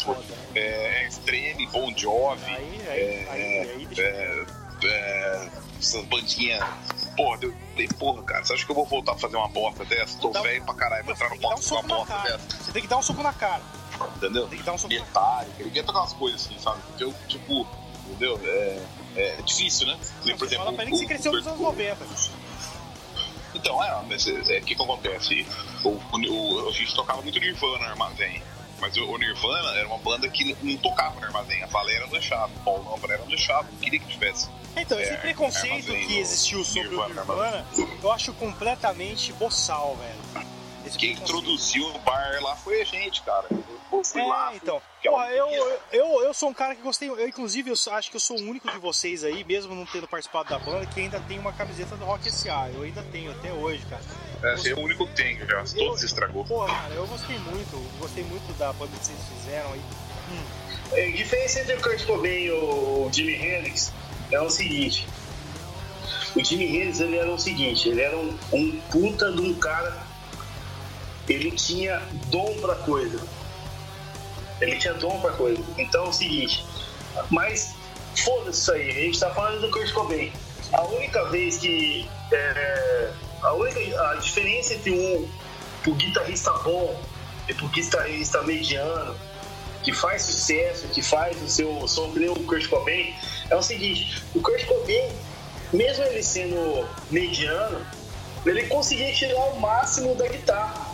[0.54, 4.46] é, é, Extreme, Bon Jovi, aí, aí, é, aí, é,
[4.84, 6.64] é, essas bandinhas.
[7.16, 9.84] Porra, eu falei, porra, cara, você acha que eu vou voltar a fazer uma bosta
[9.84, 10.18] dessa?
[10.18, 12.64] Tô velho pra caralho, vou entrar no palco com uma bosta dessa.
[12.64, 13.62] Você tem que dar um soco na cara.
[14.16, 14.48] Entendeu?
[14.48, 16.80] Tem que dar um soco Metálica, ele quer tocar umas coisas assim, sabe?
[16.98, 17.66] Eu, tipo,
[18.08, 18.40] entendeu?
[18.42, 18.82] É,
[19.16, 19.98] é difícil, né?
[20.24, 22.06] Não, por exemplo, fala pra ele que você cresceu nos anos 90.
[23.54, 25.46] Então, é, mas o é, que, que acontece?
[25.84, 28.42] O, o, a gente tocava muito Nirvana no armazém.
[28.80, 31.62] Mas o, Nirvana era uma banda que não tocava no armazém.
[31.62, 34.48] A Valéria não deixava, o Paulo não, a Valéria não deixava, não queria que tivesse.
[34.76, 37.66] Então, esse é, preconceito que existiu sobre Nirvana, o Nirvana,
[38.02, 40.51] eu acho completamente boçal, velho.
[40.97, 43.47] Quem introduziu o bar lá foi a gente, cara.
[43.93, 44.80] Eu fui é, lá, então.
[45.03, 47.09] Porra, eu, eu, eu sou um cara que gostei.
[47.09, 50.09] Eu, inclusive, eu acho que eu sou o único de vocês aí, mesmo não tendo
[50.09, 52.70] participado da banda, que ainda tem uma camiseta do Rock SA.
[52.74, 54.03] Eu ainda tenho até hoje, cara.
[54.43, 55.62] É, você é o único que tem, já.
[55.76, 56.45] Eu, todos estragou.
[56.45, 57.99] Porra, cara, eu gostei muito.
[57.99, 59.82] Gostei muito da banda que vocês fizeram aí.
[60.30, 60.62] Hum.
[60.93, 63.93] É, a diferença entre o Kurt Cobain e o Jimi Hendrix
[64.30, 65.07] é o seguinte.
[66.34, 70.11] O Jimi Hendrix ele era o seguinte, ele era um, um puta de um cara.
[71.28, 73.20] Ele tinha dom pra coisa.
[74.60, 75.62] Ele tinha dom pra coisa.
[75.78, 76.64] Então é o seguinte.
[77.30, 77.74] Mas
[78.16, 78.90] foda-se isso aí.
[78.90, 80.32] A gente tá falando do Kurt Cobain.
[80.72, 82.08] A única vez que.
[82.32, 83.10] É,
[83.42, 85.28] a única a diferença entre um,
[85.94, 86.98] guitarrista bom
[87.48, 89.16] e um guitarrista mediano
[89.82, 93.14] que faz sucesso, que faz o seu som que o Kurt Cobain,
[93.50, 95.10] é o seguinte, o Kurt Cobain,
[95.72, 97.84] mesmo ele sendo mediano,
[98.46, 100.91] ele conseguia tirar o máximo da guitarra.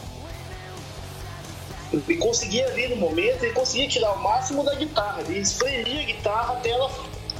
[1.92, 6.04] Ele conseguia ali no momento, ele conseguia tirar o máximo da guitarra, ele espremia a
[6.04, 6.90] guitarra até ela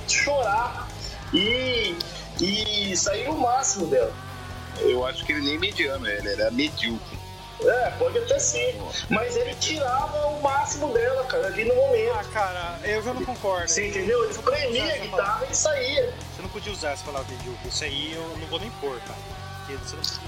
[0.09, 0.89] chorar
[1.35, 1.95] e,
[2.41, 4.13] e sair o máximo dela.
[4.81, 7.19] Eu acho que ele nem mediano, ele era medíocre.
[7.61, 8.77] É, pode até ser.
[9.11, 12.13] Mas ele tirava o máximo dela, cara, ali no momento.
[12.15, 13.69] Ah, cara, eu já não concordo.
[13.69, 14.23] Você entendeu?
[14.23, 16.15] Ele espremia a guitarra e saía.
[16.37, 17.69] Você não podia usar essa palavra medíocre.
[17.69, 19.19] Isso aí eu não vou nem pôr, cara.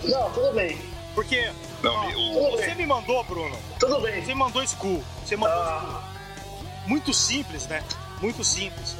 [0.02, 0.20] não...
[0.22, 0.78] não, tudo bem.
[1.14, 1.52] Porque
[1.82, 2.50] não, ó, o...
[2.52, 3.56] você me mandou, Bruno.
[3.78, 4.20] Tudo bem.
[4.22, 5.04] Você me mandou Skull.
[5.24, 5.82] Você mandou ah.
[5.84, 6.61] Skull.
[6.86, 7.82] Muito simples, né?
[8.20, 8.96] Muito simples.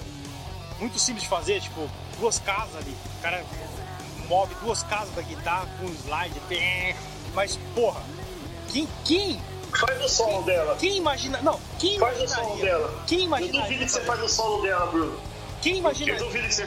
[0.78, 1.88] Muito simples de fazer, tipo,
[2.18, 2.96] duas casas ali.
[3.18, 3.44] O cara
[4.28, 6.34] move duas casas da guitarra com um slide.
[7.34, 8.02] Mas, porra,
[8.72, 9.40] quem, quem
[9.78, 10.76] Faz o solo quem, dela.
[10.76, 11.40] Quem imagina.
[11.42, 12.44] Não, quem Faz imaginaria?
[12.44, 13.04] o solo dela.
[13.06, 13.61] Quem imaginaria?
[13.61, 15.20] Eu duvido que você faz o solo dela, Bruno.
[15.62, 16.20] Quem imaginaria?
[16.20, 16.66] Eu duvido que você.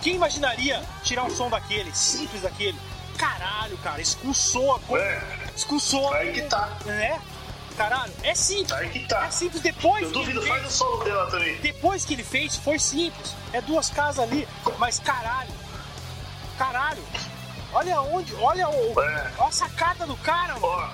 [0.00, 2.76] Quem imaginaria tirar um som daquele, simples daquele?
[3.16, 5.04] Caralho, cara, expulsou a coisa.
[5.04, 5.50] É.
[5.54, 6.12] Expulsou.
[6.12, 6.76] Aí que tá.
[6.86, 7.18] É.
[7.76, 8.72] Caralho, é simples.
[8.72, 9.26] Aí que tá.
[9.26, 10.02] É simples depois.
[10.04, 11.56] Eu duvido, faz o solo dela também.
[11.60, 13.34] Depois que ele fez, foi simples.
[13.52, 14.46] É duas casas ali,
[14.78, 15.50] mas caralho.
[16.58, 17.02] Caralho.
[17.72, 19.00] Olha onde, olha o.
[19.00, 19.32] É.
[19.38, 20.56] Olha a sacada do cara.
[20.60, 20.88] Ó.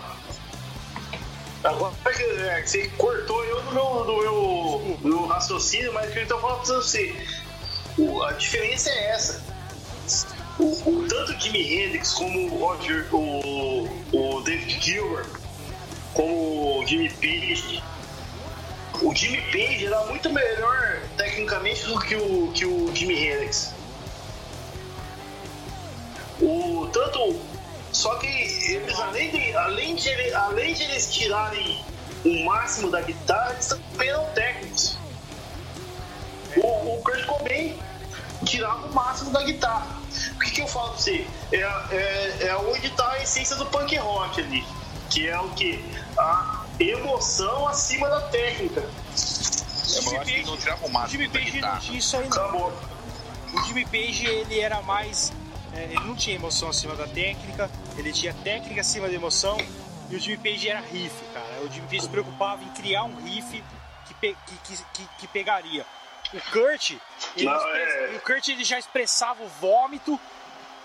[1.64, 6.28] Agora é, você cortou eu do meu, do meu, do meu raciocínio, mas que eu
[6.28, 7.16] tô falando pra você.
[7.98, 9.42] O, a diferença é essa.
[10.58, 15.26] O, o, tanto Jimi Hendrix como o Roger, o, o David Gilbert,
[16.14, 17.82] como o Jimmy Page.
[19.00, 23.72] O Jimmy Page era muito melhor tecnicamente do que o, que o Jimi Hendrix.
[26.40, 27.40] O, tanto
[27.92, 31.84] só que eles, além de, além de, além de eles tirarem
[32.24, 34.98] o máximo da guitarra, eles também eram técnicos.
[36.56, 37.78] O, o Kurt Cobain
[38.44, 39.98] tirava o máximo da guitarra.
[40.58, 41.26] Que, eu falo pra você?
[41.52, 44.64] É, é, é onde está a essência do punk rock ali.
[45.08, 45.84] Que é o que?
[46.18, 48.80] A emoção acima da técnica.
[48.80, 51.22] É, mas eu acho que não tirava o máximo.
[51.22, 52.28] Jimmy Page não tinha isso aí.
[52.28, 52.36] Não.
[52.36, 52.72] Acabou.
[53.54, 55.32] O Jimmy Page ele era mais
[55.74, 59.56] é, ele não tinha emoção acima da técnica, ele tinha técnica acima da emoção,
[60.10, 61.60] e o Jimmy Page era riff, cara.
[61.62, 63.62] O Jimmy Page se preocupava em criar um riff
[64.06, 65.86] que, pe que, que, que, pegaria.
[66.34, 66.96] O Kurt,
[67.36, 68.12] ele não, é...
[68.16, 70.20] o Kurt ele já expressava o vômito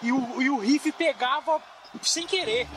[0.03, 1.61] e o, e o riff pegava
[2.01, 2.67] sem querer,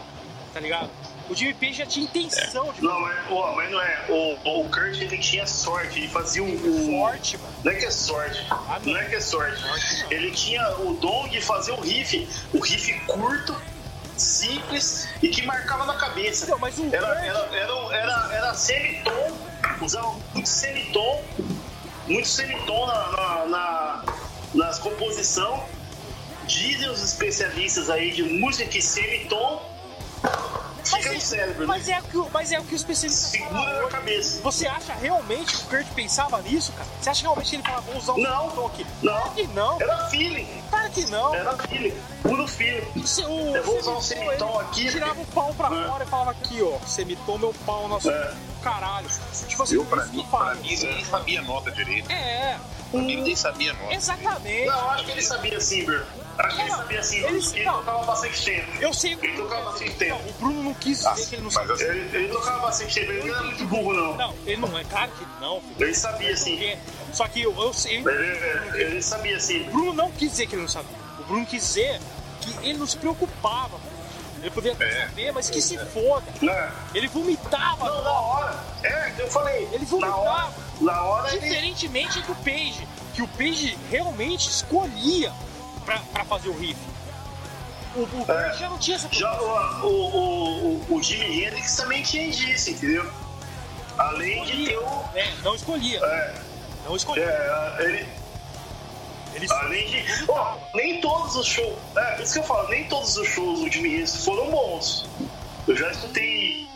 [0.55, 0.91] tá ligado?
[1.29, 2.81] O Jimmy Page já tinha intenção de.
[2.83, 4.07] Não, mas, ó, mas não é.
[4.09, 6.47] O, o Kurt ele tinha sorte, ele fazia um.
[6.47, 7.01] um...
[7.01, 7.53] Forte, mano.
[7.65, 8.47] Não é que é sorte.
[8.49, 8.93] Ah, não.
[8.93, 9.01] não.
[9.01, 9.61] é que é sorte.
[9.61, 13.61] sorte ele tinha o dom de fazer o riff, o riff curto,
[14.17, 16.47] simples e que marcava na cabeça.
[16.47, 17.25] Não, mas o era, Kurt...
[17.25, 19.37] era, era, era, era semitom,
[19.81, 21.25] usava muito semitom,
[22.07, 24.05] muito semitom na, na, na
[24.55, 25.76] nas composições.
[26.47, 29.77] Dizem os especialistas aí de música que semitom
[30.87, 31.67] Fica no cérebro, né?
[31.67, 34.41] mas, é o que, mas é o que os especialistas Segura na cabeça.
[34.43, 36.89] Você acha realmente que o Kurt pensava nisso, cara?
[37.01, 38.87] Você acha realmente que ele falava, vou usar um não, tom aqui?
[39.03, 39.13] Não.
[39.13, 39.81] Claro que não.
[39.81, 40.63] Era feeling.
[40.71, 41.35] Claro que não.
[41.35, 41.95] Era feeling.
[42.23, 42.87] Puro feeling.
[42.95, 44.91] O, eu vou usar um semitom aqui.
[44.91, 45.89] Tirava o pau pra é.
[45.89, 46.79] fora e falava aqui, ó.
[46.87, 48.35] Semitom, meu pau, nosso é.
[48.63, 49.09] caralho.
[49.49, 52.11] Tipo assim, eu, pra, mim, pra mim, ele nem sabia nota direito.
[52.11, 52.59] É.
[52.93, 53.95] Pra mim, ele nem sabia nota.
[53.95, 54.67] Exatamente.
[54.67, 56.26] Não, acho que ele sabia sim, Bruno.
[56.39, 58.67] Acho que ele sabia assim, ele, ele não, tocava bastante tempo.
[58.81, 60.23] Eu sei Ele tocava bastante tempo.
[60.23, 61.87] Não, o Bruno não quis dizer ah, que ele não sabia.
[61.87, 64.17] Ele, ele tocava bastante tempo, ele não era muito burro, não.
[64.17, 65.61] Não, ele não é, claro que não.
[65.61, 65.75] Filho.
[65.79, 66.57] Ele sabia sim.
[66.57, 66.79] Porque,
[67.13, 67.97] só que eu, eu sei.
[67.97, 69.67] Ele, ele, ele sabia sim.
[69.69, 70.97] O Bruno não quis dizer que ele não sabia.
[71.21, 72.01] O Bruno quis dizer
[72.41, 73.79] que ele não se preocupava.
[74.41, 75.09] Ele poderia é.
[75.09, 76.27] saber, mas que se foda.
[76.43, 76.71] Não.
[76.95, 77.87] Ele vomitava.
[77.87, 78.65] Não, na hora.
[78.83, 79.69] É, eu falei.
[79.73, 80.13] Ele vomitava.
[80.13, 85.33] Na hora, na hora Diferentemente do Page, que o Page realmente escolhia
[85.87, 86.79] pra, pra fazer o riff.
[87.95, 92.03] O, o é, já não tinha essa já, o, o, o, o Jimi Hendrix também
[92.03, 93.11] tinha disso, entendeu?
[93.97, 95.05] Além de ter o.
[95.15, 95.99] É, não escolhia.
[96.05, 96.35] É.
[96.85, 97.25] Não escolhia.
[97.25, 98.09] É, ele.
[99.35, 100.05] Ele Além de.
[100.29, 101.79] Oh, nem todos os shows.
[101.97, 105.09] É, isso que eu falo, nem todos os shows do Jimi Hendrix foram bons.
[105.67, 106.69] Eu já escutei,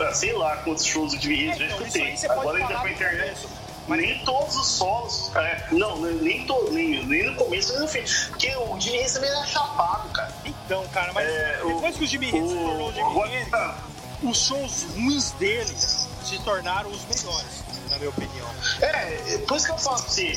[0.00, 2.30] ah, sei lá quantos shows do Jimi Hendrix é, então, já escutei.
[2.30, 3.48] Agora ainda pra internet.
[3.88, 5.32] Mas nem todos os solos.
[5.34, 8.02] É, não, nem, todo, nem, nem no começo nem no fim.
[8.28, 10.32] Porque o Jimi Hendrix também era chapado, cara.
[10.44, 13.78] Então, cara, mas é, depois o, que o Jimi Hendrix se tornou o Hendrix, tá.
[14.22, 18.48] os shows ruins dele se tornaram os melhores, na minha opinião.
[18.82, 20.32] É, por isso que eu falo assim,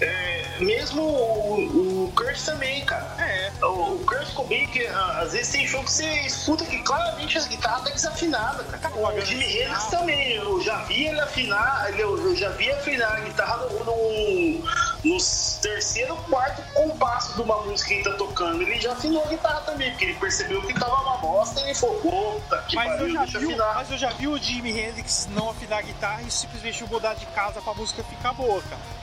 [0.00, 3.16] é, mesmo o, o Kurt também, cara.
[3.18, 3.52] É.
[3.64, 7.46] O, o Kurt Cobain, que às vezes tem show que você escuta que claramente as
[7.46, 8.94] guitarras tá desafinada, cara.
[8.96, 13.20] O Jimi Hendrix também, eu já vi ele afinar, eu, eu já vi afinar a
[13.20, 14.58] guitarra no, no,
[15.04, 15.18] no
[15.60, 18.62] terceiro, quarto compasso de uma música que ele tá tocando.
[18.62, 21.74] Ele já afinou a guitarra também, porque ele percebeu que tava uma bosta e ele
[21.74, 23.74] focou, tá, que mas pariu, eu já deixa vi, afinar.
[23.74, 27.26] Mas eu já vi o Jimi Hendrix não afinar a guitarra e simplesmente mudar de
[27.26, 29.01] casa pra música ficar boa, cara.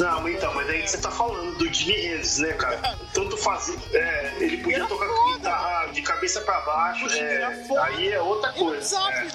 [0.00, 2.98] Não, então, mas aí você tá falando do Jimi Hendrix, né, cara?
[3.12, 3.78] Tanto fazer.
[3.94, 8.96] É, ele podia tocar com guitarra de cabeça pra baixo, é, aí é outra coisa.
[9.12, 9.28] É.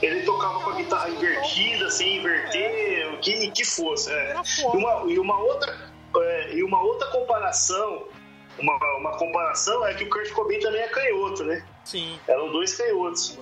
[0.00, 4.10] Ele tocava com a guitarra invertida, sem inverter, o que, que fosse.
[4.10, 4.34] É.
[4.58, 5.94] E, uma, e uma outra.
[6.16, 8.08] É, e uma outra comparação
[8.58, 11.62] uma, uma comparação é que o Kurt Cobain também é canhoto, né?
[11.84, 12.18] Sim.
[12.26, 13.38] Eram dois canhotos.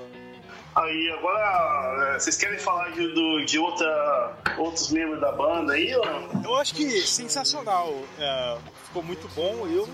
[0.76, 5.94] Aí, agora, é, vocês querem falar de, do, de outra, outros membros da banda aí
[5.94, 6.04] ou?
[6.44, 7.94] Eu acho que sensacional.
[8.18, 9.66] É, ficou muito bom.
[9.68, 9.88] Eu.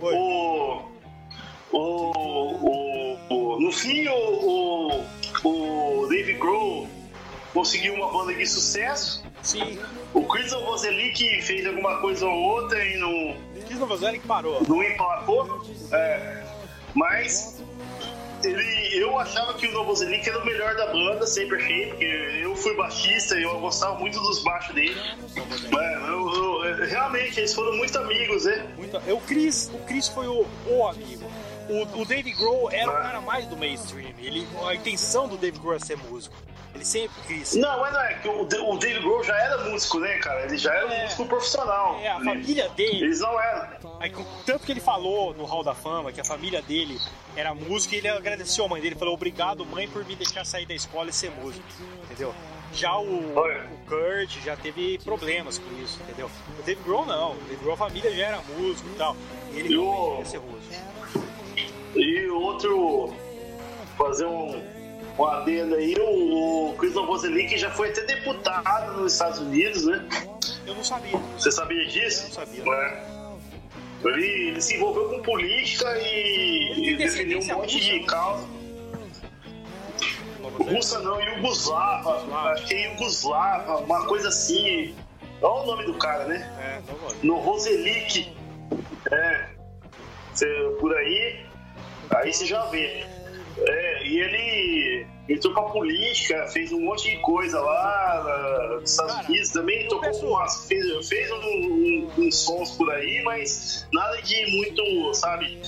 [0.00, 0.14] Oi.
[0.14, 5.04] O, o, o, no fim, o,
[5.44, 6.88] o, o Dave Grohl
[7.52, 9.24] conseguiu uma banda de sucesso.
[9.42, 9.78] Sim.
[10.12, 14.62] O Chris Novoselic fez alguma coisa ou outra e não, Chris Novoselic parou.
[14.68, 15.64] não emplacou.
[15.92, 16.42] É,
[16.94, 17.62] mas
[18.44, 22.04] ele, eu achava que o Novoselic era o melhor da banda, sempre achei, porque
[22.42, 24.96] eu fui baixista e eu gostava muito dos baixos dele.
[25.36, 28.66] Eu- eu- realmente, eles foram muito amigos, né?
[28.76, 28.96] Muito...
[28.96, 31.30] O Chris, o Chris foi o, o amigo.
[31.68, 34.12] O, o Dave Grohl era o cara mais do mainstream.
[34.18, 36.34] Ele, a intenção do Dave Grohl é ser músico.
[36.74, 37.54] Ele sempre quis.
[37.54, 40.42] Não, mas não é que o, o Dave Grohl já era músico, né, cara?
[40.44, 41.02] Ele já era um É.
[41.04, 41.98] músico profissional.
[42.00, 43.04] É, a Ele- família dele.
[43.04, 43.68] Eles não eram.
[44.00, 44.12] Aí,
[44.46, 46.98] tanto que ele falou no Hall da Fama que a família dele
[47.36, 48.94] era músico e ele agradeceu a mãe dele.
[48.94, 51.64] Falou: Obrigado, mãe, por me deixar sair da escola e ser músico.
[52.04, 52.34] Entendeu?
[52.72, 56.30] Já o, o Kurt já teve problemas com isso, entendeu?
[56.58, 57.32] O Dave Grohl não.
[57.32, 59.16] O Dave Grohl, a família já era músico e tal.
[59.54, 61.28] E ele o- realmente queria ser músico.
[61.96, 63.14] E outro,
[63.96, 64.62] fazer um,
[65.18, 70.06] um adendo aí, o, o Chris Novoselic já foi até deputado nos Estados Unidos, né?
[70.66, 71.16] Eu não sabia.
[71.38, 72.24] Você sabia disso?
[72.24, 72.62] Não sabia.
[72.62, 73.17] É.
[74.04, 78.46] Ele, ele se envolveu com política e, e defendeu um monte de causa.
[80.58, 84.94] Russa não, Yugoslava, acho que é Yugoslava, uma coisa assim.
[85.42, 86.52] Olha o nome do cara, né?
[86.60, 87.26] É.
[87.26, 88.32] No Roselic.
[89.10, 89.48] É.
[90.34, 90.46] Cê,
[90.78, 91.44] por aí,
[92.10, 93.04] aí você já vê.
[93.66, 98.80] É, e ele entrou pra política, fez um monte de coisa lá
[99.28, 104.46] Unidos também, tocou umas, fez, fez um- um- uns sons por aí, mas nada de
[104.56, 105.60] muito, sabe,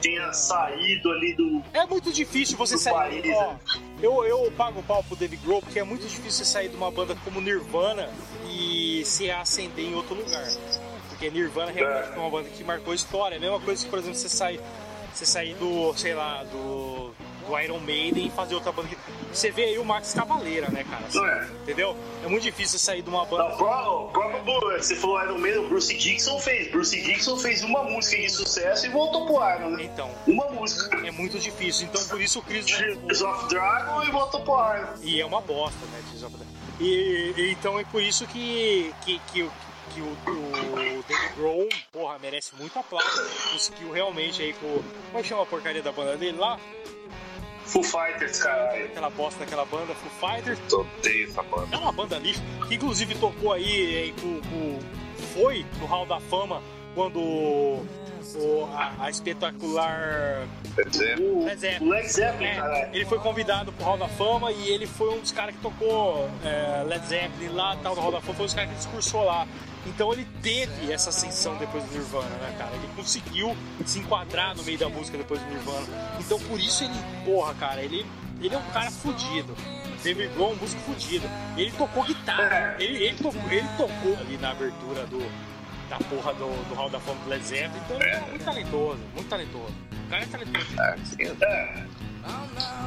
[0.00, 1.62] tenha saído ali do.
[1.72, 2.94] É muito difícil você sair.
[2.94, 3.58] país, ó, né?
[4.02, 6.76] eu, eu pago o pau pro Dave Grohl porque é muito difícil você sair de
[6.76, 8.08] uma banda como Nirvana
[8.48, 10.46] e se ascender em outro lugar.
[11.08, 12.12] Porque Nirvana realmente É.
[12.12, 13.34] foi uma banda que marcou história.
[13.36, 14.60] É a mesma coisa que, por exemplo, você sair,
[15.12, 17.10] você sair do, sei lá, do,
[17.46, 18.88] do Iron Maiden e fazer outra banda.
[19.32, 21.04] Você vê aí o Max Cavaleira, né, cara?
[21.12, 21.48] Não é?
[21.62, 21.96] Entendeu?
[22.24, 23.54] É muito difícil sair de uma Não, banda.
[23.54, 26.70] o pró- o próprio, Bru- você falou Iron Man, o Bruce Dixon fez.
[26.70, 29.84] Bruce Dixon fez uma música de sucesso e voltou pro Iron, né?
[29.84, 30.96] Então, Uma música.
[31.06, 31.86] é muito difícil.
[31.86, 32.64] Então, por isso o Chris.
[32.66, 34.88] Tears of Dragon e voltou pro Iron.
[35.02, 36.00] E é uma bosta, né?
[36.10, 36.44] Tears of the-
[36.84, 39.52] E, e- então é por isso que, que, que, o-
[39.94, 43.22] que o, o Dave Grohl, porra, merece muito aplauso.
[43.52, 44.68] Conseguiu realmente aí com.
[44.68, 46.58] Como é que chama a porcaria da banda dele lá?
[47.66, 48.84] Foo Fighters, caralho.
[48.86, 50.58] Aquela bosta daquela banda, Foo Fighters.
[50.72, 51.74] Odeio essa banda.
[51.74, 54.78] É uma banda lixo, que inclusive tocou aí, aí com, com-
[55.34, 56.62] foi no Hall da Fama
[56.94, 57.84] quando o-
[58.74, 60.46] a, a espetacular
[60.76, 61.86] O Led Zeppelin.
[61.86, 65.20] o Led Zeppelin, É, ele foi convidado pro Hall da Fama e ele foi um
[65.20, 68.46] dos caras que tocou é, Led Zeppelin lá tal, no Hall da Fama, foi um
[68.46, 69.46] dos caras que discursou lá.
[69.86, 72.74] Então ele teve essa ascensão depois do Nirvana, né, cara?
[72.74, 75.86] Ele conseguiu se enquadrar no meio da música depois do Nirvana.
[76.18, 78.06] Então por isso ele, porra, cara, ele,
[78.40, 79.54] ele é um cara fudido.
[80.02, 81.28] David Grohl é um músico fudido.
[81.56, 82.76] Ele tocou guitarra.
[82.78, 85.18] Ele, ele, tocou, ele tocou ali na abertura do,
[85.88, 87.80] da porra do, do Hall da Fama do Led Zeppelin.
[87.84, 89.74] Então ele é muito talentoso, muito talentoso.
[90.06, 90.66] O cara é talentoso.
[90.78, 91.86] é, É.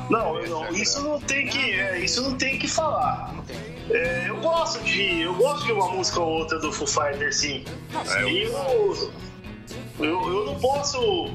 [0.10, 3.34] Não, não, isso não tem que, é, isso não tem que falar.
[3.34, 3.77] Não tem.
[3.90, 7.64] É, eu gosto de, eu gosto de uma música ou outra do Foo Fighters, sim.
[8.18, 9.12] É, E eu,
[10.00, 11.30] eu, eu não posso,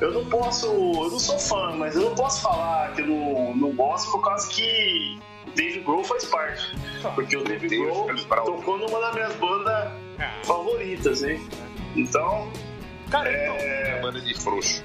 [0.00, 3.54] eu não posso, eu não sou fã, mas eu não posso falar que eu não,
[3.56, 6.74] não gosto por causa que o Dave Grohl faz parte.
[7.14, 8.06] Porque o Dave Grohl
[8.44, 11.38] tocou numa das minhas bandas Ah, favoritas, né?
[11.96, 12.50] Então,
[13.10, 14.82] cara, então, é é, banda de frouxo.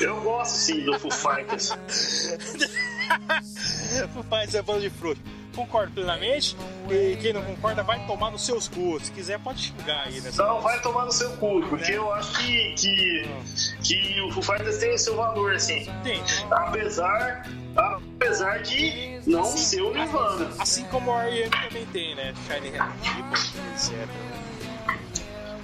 [0.00, 1.70] eu gosto sim do Foo Fighters.
[4.28, 5.20] Faz é bando de fruta.
[5.54, 6.56] Concordo plenamente.
[6.88, 9.06] E quem não concorda vai tomar nos seus cus.
[9.06, 10.42] Se quiser, pode xingar aí nessa.
[10.42, 13.28] Então vai tomar no seu cu, porque eu acho que, que,
[13.82, 15.88] que o Foo Fighters tem o seu valor, assim.
[16.04, 16.22] Tem.
[16.50, 17.44] Apesar,
[17.76, 20.50] apesar de não ser o Nirvana.
[20.58, 21.50] Assim como o R.E.M.
[21.50, 22.32] também tem, né?
[22.46, 24.47] Shiny Happy People, etc.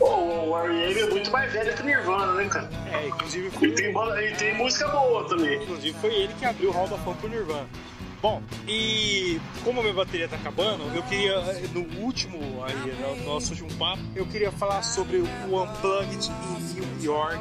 [0.00, 1.00] O, R.E.M.
[1.00, 2.70] é muito mais velho que o Nirvana, né, cara?
[2.92, 5.62] É, inclusive E foi, tem, e tem música boa também.
[5.62, 7.68] inclusive foi ele que abriu o Hall da Fama pro Nirvana.
[8.20, 11.38] Bom, e como a minha bateria tá acabando, eu queria,
[11.74, 12.74] no último, aí,
[13.18, 17.38] no nosso último papo, eu queria falar sobre o Unplugged em New York,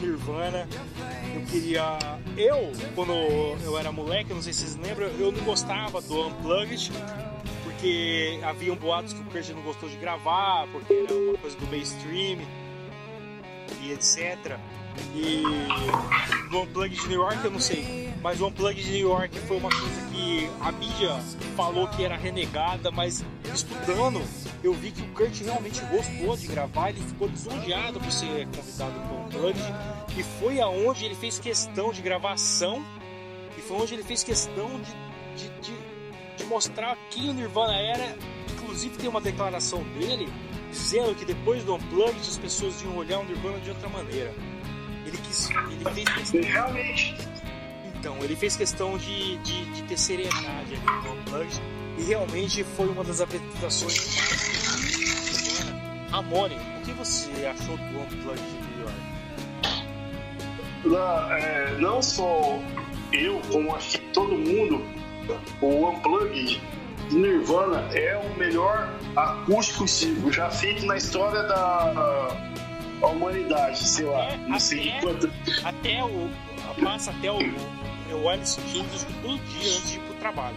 [0.00, 0.68] Nirvana.
[1.32, 1.96] Eu queria.
[2.36, 3.12] Eu, quando
[3.62, 6.90] eu era moleque, não sei se vocês lembram, eu não gostava do Unplugged,
[7.80, 11.66] porque haviam boatos que o Kurt não gostou de gravar, porque era uma coisa do
[11.66, 12.38] mainstream.
[13.80, 14.58] e etc.
[15.14, 15.42] E
[16.50, 19.56] no Unplugged de New York eu não sei, mas o Unplugged de New York foi
[19.56, 21.16] uma coisa que a mídia
[21.56, 23.24] falou que era renegada, mas
[23.54, 24.20] estudando
[24.62, 28.92] eu vi que o Kurt realmente gostou de gravar, ele ficou lisonjeado por ser convidado
[28.92, 29.74] para o Unplugged
[30.18, 32.84] e foi aonde ele fez questão de gravação
[33.56, 34.68] e foi onde ele fez questão
[35.34, 35.89] de, de, de
[36.50, 38.16] mostrar quem o Nirvana era.
[38.52, 40.28] Inclusive tem uma declaração dele
[40.70, 44.34] dizendo que depois do Unplugged as pessoas iam olhar o Nirvana de outra maneira.
[45.06, 45.48] Ele quis.
[45.50, 46.42] Ele fez questão.
[46.42, 47.16] Realmente.
[47.94, 51.62] Então, ele fez questão de, de, de ter seriedade ali no Unplugged.
[51.98, 54.60] E realmente foi uma das apresentações mais.
[56.12, 59.10] Amore, o que você achou do Unplugged de New York?
[60.84, 62.58] Não, é, não só
[63.12, 64.82] eu, como acho que todo mundo,
[65.60, 66.60] o Unplugged
[67.08, 69.84] de Nirvana é o melhor acústico
[70.30, 72.50] já feito na história da
[73.02, 75.30] humanidade, sei lá, Até- não sei de até- quanto.
[75.64, 76.30] Até o.
[76.82, 77.38] Passa até o.
[78.12, 80.56] O Alice Chains todo dia antes de ir pro trabalho.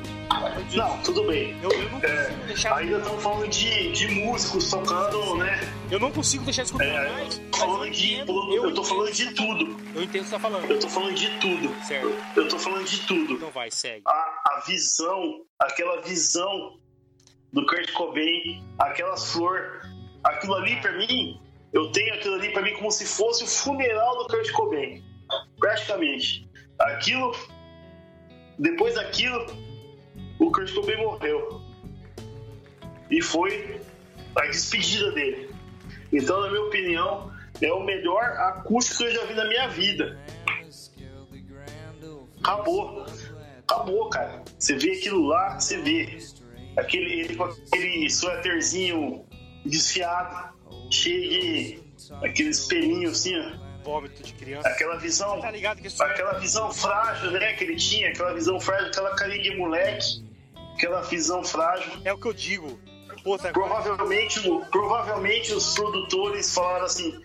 [0.69, 1.55] Dia- Não, tudo bem.
[1.61, 2.75] Eu, eu não consigo É, deixar.
[2.77, 5.59] ainda estamos falando de, de músicos tocando, né?
[5.91, 7.39] Eu não consigo deixar de escutar É, mais.
[7.55, 9.77] falando de, entendo- eu, tô falando de tudo.
[9.95, 10.65] Eu entendo o que você tá falando.
[10.71, 11.75] Eu tô falando de tudo.
[11.85, 12.15] Certo.
[12.35, 13.33] Eu tô falando de tudo.
[13.33, 14.01] Então vai, segue.
[14.07, 16.77] A, a visão, aquela visão
[17.51, 19.87] do Kurt Cobain, aquelas flores,
[20.23, 21.39] aquilo ali pra mim,
[21.71, 25.03] eu tenho aquilo ali pra mim como se fosse o funeral do Kurt Cobain.
[25.59, 26.47] Praticamente.
[26.79, 27.35] Aquilo,
[28.59, 29.45] depois daquilo,
[30.39, 31.61] o Kurt Cobain morreu.
[33.09, 33.81] E foi
[34.35, 35.53] a despedida dele.
[36.11, 37.31] Então, na minha opinião,
[37.61, 40.19] é o melhor acústico que eu já vi na minha vida.
[42.39, 43.02] Acabou.
[43.67, 44.43] Acabou, cara.
[44.57, 46.17] Você vê aquilo lá, você vê.
[46.77, 49.25] Aquele, ele com aquele suéterzinho
[49.65, 50.53] desfiado,
[50.91, 51.83] cheio de
[52.23, 53.63] aquele espelhinho assim, ó.
[53.83, 54.67] Vômito de criança.
[54.69, 55.51] Aquela visão, Tá
[55.83, 60.23] isso aquela visão frágil, né, que ele tinha, aquela visão frágil, aquela carinha de moleque,
[60.75, 61.91] aquela visão frágil.
[62.05, 62.79] é o que eu digo.
[63.23, 67.21] Pô, tá Provavelmente, o- provavelmente os produtores falaram assim: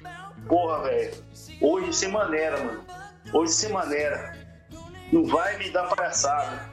[0.46, 1.14] Porra, velho,
[1.60, 2.84] hoje você maneira, mano.
[3.32, 4.47] Hoje você maneira.
[5.12, 6.68] Não vai me dar palhaçada.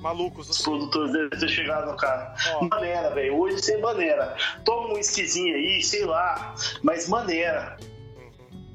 [0.00, 0.48] malucos.
[0.50, 0.62] Os Os...
[0.62, 2.34] produtores devem ter chegado no cara.
[2.56, 2.64] Ó.
[2.68, 3.38] Maneira, velho.
[3.38, 4.36] Hoje você maneira.
[4.64, 6.54] Toma um esquisinho aí, sei lá.
[6.82, 7.76] Mas maneira.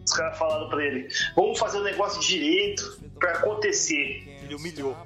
[0.05, 4.39] Os caras falaram pra ele: Vamos fazer o negócio direito pra acontecer.
[4.43, 4.97] Ele humilhou.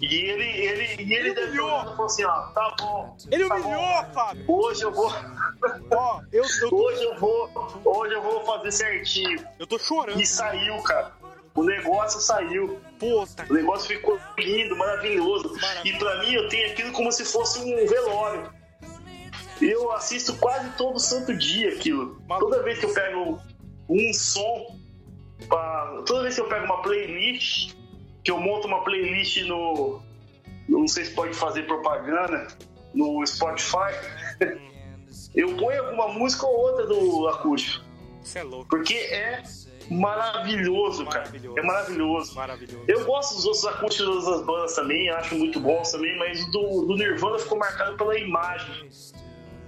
[0.00, 1.68] E ele, ele, ele Ele humilhou.
[1.84, 3.16] falou assim: Ó, tá bom.
[3.30, 4.12] Ele tá humilhou, bom.
[4.14, 4.44] Fábio.
[4.48, 5.10] Hoje eu vou.
[5.92, 9.44] Ó, eu, eu, tô, Hoje eu vou, hoje eu vou fazer certinho.
[9.60, 10.20] eu tô chorando.
[10.20, 11.12] E saiu, cara.
[11.54, 12.80] O negócio saiu.
[12.98, 13.46] Puta.
[13.50, 15.54] O negócio ficou lindo, maravilhoso.
[15.60, 15.94] Maravilha.
[15.94, 18.50] E pra mim eu tenho aquilo como se fosse um velório.
[19.60, 22.20] Eu assisto quase todo santo dia aquilo.
[22.28, 22.50] Maluco.
[22.50, 23.40] Toda vez que eu pego
[23.88, 24.78] um som,
[25.48, 27.74] pra- toda vez que eu pego uma playlist,
[28.24, 30.00] que eu monto uma playlist no.
[30.68, 32.48] Não sei se pode fazer propaganda,
[32.94, 33.92] no Spotify,
[35.34, 37.84] eu ponho alguma música ou outra do acústico.
[38.22, 38.68] Você é louco.
[38.68, 39.42] Porque é
[39.92, 41.20] maravilhoso, cara.
[41.20, 41.58] Maravilhoso.
[41.58, 42.34] É maravilhoso.
[42.34, 42.84] Maravilhoso.
[42.88, 46.86] Eu gosto dos outros acústicos das bandas também, acho muito bons também, mas o do,
[46.86, 48.90] do Nirvana ficou marcado pela imagem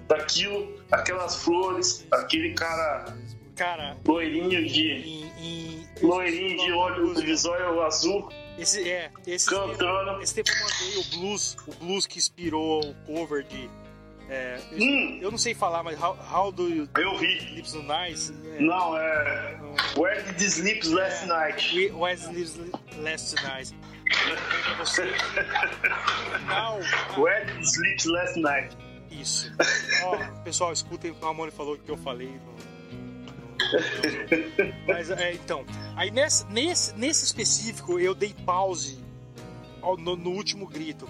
[0.09, 3.15] daquilo, aquelas flores, aquele cara
[3.55, 4.91] Cara, loirinho de.
[4.91, 5.25] em.
[5.39, 10.21] em loirinho de olho zóio azul, Esse, é, esse cantando.
[10.21, 13.71] Esse tempo eu mandei o blues, o blues que inspirou o cover de.
[14.35, 18.33] É, Hum, eu não sei falar, mas How, how do you eu sleep nice?
[18.57, 19.59] É, Não, é.
[19.97, 21.75] Where did the sleep last night?
[21.77, 22.59] We- Where sleeps
[22.99, 23.75] last night?
[24.79, 25.07] Você.
[26.47, 26.79] Final,
[27.17, 28.77] Where did the sleep last night?
[29.11, 29.51] isso.
[30.05, 32.29] Ó, pessoal, escutem o que o Ramone falou que eu falei.
[32.29, 32.55] no-
[34.87, 35.65] Mas, é, então,
[35.97, 38.99] aí nesse, nesse, nesse específico eu dei pause
[39.81, 41.09] ao- no, no último grito.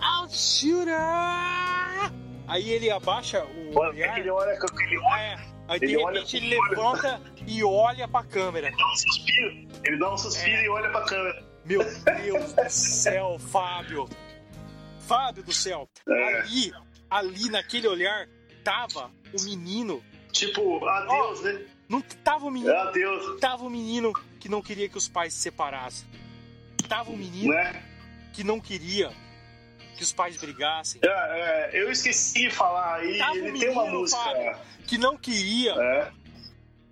[0.00, 2.12] I'll shoot her!
[2.48, 4.18] Aí ele abaixa o Olha, olhar.
[4.18, 5.36] Ele olha com aquele olho, É,
[5.68, 8.70] aí de ele olha repente pro ele levanta e olha pra câmera.
[8.70, 9.68] dá um suspiro.
[9.84, 10.64] Ele dá um suspiro É.
[10.64, 11.44] e olha pra câmera.
[11.64, 14.08] Meu Deus do céu, Fábio!
[15.00, 15.88] Fábio do céu!
[16.08, 16.38] É.
[16.40, 16.72] Ali,
[17.10, 18.26] ali naquele olhar,
[18.64, 20.02] tava o menino.
[20.32, 21.66] Tipo, adeus, né?
[21.88, 22.72] Não tava o menino.
[22.74, 26.06] Adeus, Tava o menino que não queria que os pais se separassem.
[26.88, 27.82] Tava o menino né?
[28.32, 29.10] que não queria
[29.98, 31.00] que os pais brigassem.
[31.04, 34.58] É, é, eu esqueci de falar aí, Tava ele um tem uma música.
[34.86, 36.12] Que não queria É,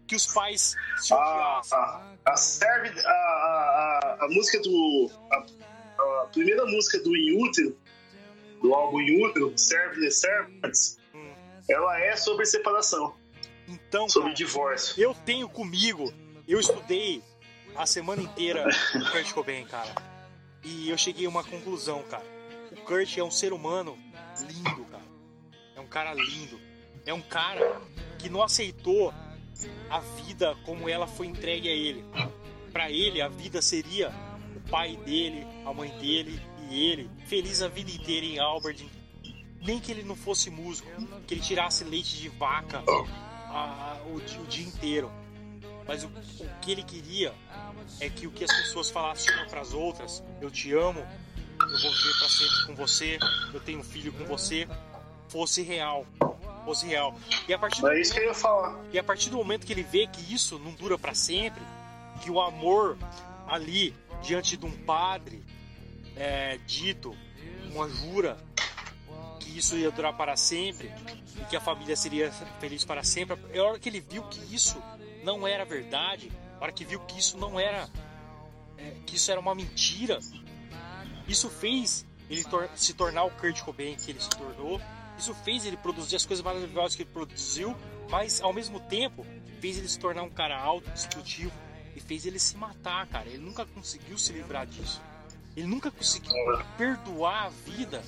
[0.08, 1.78] que os pais se a, odiassem.
[1.78, 5.10] a, a, serve, a, a, a, a música do.
[5.30, 5.46] A,
[6.22, 7.76] a primeira música do In Utero,
[8.60, 11.32] do álbum In Utero, Serve the Servants, Hum.
[11.70, 13.14] ela é sobre separação.
[13.68, 15.00] Então, Sobre cara, divórcio.
[15.02, 16.12] eu tenho comigo,
[16.46, 17.22] eu estudei
[17.74, 19.92] a semana inteira o Kurt Cobain, cara.
[20.62, 22.35] E eu cheguei a uma conclusão, cara.
[22.76, 23.96] O Kurt é um ser humano
[24.48, 25.02] lindo, cara.
[25.74, 26.60] É um cara lindo.
[27.04, 27.80] É um cara
[28.18, 29.12] que não aceitou
[29.90, 32.04] a vida como ela foi entregue a ele.
[32.72, 34.10] Pra ele, a vida seria
[34.54, 38.84] o pai dele, a mãe dele e ele, feliz a vida inteira em Albert.
[39.62, 40.88] Nem que ele não fosse músico,
[41.26, 42.82] que ele tirasse leite de vaca
[43.48, 45.10] a- o, di- o dia inteiro.
[45.86, 47.32] Mas o, o que ele queria
[48.00, 51.04] é que o que as pessoas falassem uma para as outras, eu te amo,
[51.70, 53.18] eu vou viver para sempre com você,
[53.52, 54.68] eu tenho um filho com você,
[55.28, 56.06] fosse real,
[56.64, 57.14] fosse real.
[57.48, 58.78] E a partir do É isso que eu ia falar.
[58.92, 61.62] e a partir do momento que ele vê que isso não dura para sempre,
[62.22, 62.96] que o amor
[63.46, 65.42] ali diante de um padre
[66.16, 67.14] é, dito,
[67.72, 68.36] uma jura,
[69.38, 70.90] que isso ia durar para sempre
[71.40, 74.54] e que a família seria feliz para sempre, é a hora que ele viu que
[74.54, 74.82] isso
[75.22, 77.88] não era verdade, a hora que viu que isso não era,
[78.78, 80.18] é, que isso era uma mentira,
[81.28, 84.80] isso fez ele tor- se tornar o Kurt Cobain que ele se tornou.
[85.18, 87.74] Isso fez ele produzir as coisas maravilhosas que ele produziu,
[88.10, 89.24] mas ao mesmo tempo
[89.60, 91.52] fez ele se tornar um cara autodestrutivo
[91.94, 93.26] e fez ele se matar, cara.
[93.28, 95.00] Ele nunca conseguiu se livrar disso.
[95.56, 96.34] Ele nunca conseguiu
[96.76, 98.02] perdoar a vida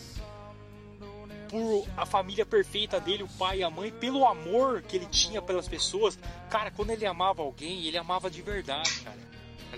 [1.48, 5.40] por a família perfeita dele, o pai e a mãe, pelo amor que ele tinha
[5.40, 6.18] pelas pessoas.
[6.50, 9.16] Cara, quando ele amava alguém, ele amava de verdade, cara.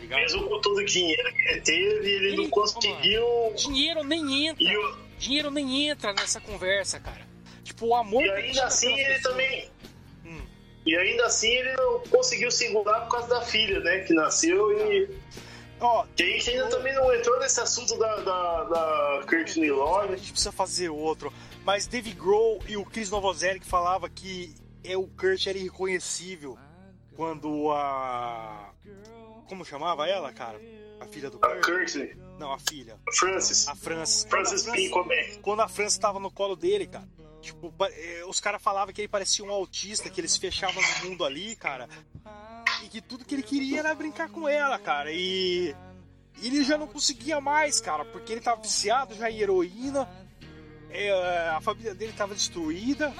[0.00, 0.20] Ligado?
[0.20, 3.24] Mesmo com todo o dinheiro que ele teve, ele Ele- não conseguiu.
[3.56, 4.62] Dinheiro nem entra.
[4.64, 7.28] E, o- Dinheiro nem entra nessa conversa, cara.
[7.62, 8.24] Tipo, o amor.
[8.24, 9.22] e ainda assim ele pessoas.
[9.22, 9.70] também.
[10.24, 10.40] Hum.
[10.86, 14.00] E ainda assim ele não conseguiu segurar por causa da filha, né?
[14.00, 15.10] Que nasceu e.
[15.78, 19.74] Ó, Que a gente ainda também não entrou nesse assunto da, da, da Courtney a
[19.74, 20.16] Love.
[20.16, 21.32] gente precisa fazer outro.
[21.64, 26.58] Mas Dave Grohl e o Chris Novoselic falava que é, o Kurt era irreconhecível
[27.14, 28.72] quando a.
[29.50, 30.60] Como chamava ela, cara?
[31.00, 31.64] A filha do A Kurt?
[31.64, 32.16] Courtney.
[32.38, 32.96] Não, a filha.
[33.18, 33.66] Francis.
[33.66, 35.38] A a Francis Frances- P.
[35.42, 37.08] Quando a França tava no colo dele, cara.
[37.42, 41.08] Tipo, eh, os caras falavam que ele parecia um autista, que ele se fechava no
[41.08, 41.88] mundo ali, cara.
[42.84, 45.10] E que tudo que ele queria era brincar com ela, cara.
[45.10, 45.74] E
[46.40, 50.08] ele já não conseguia mais, cara, porque ele tava viciado já em heroína.
[50.90, 53.12] eh, a família dele tava destruída.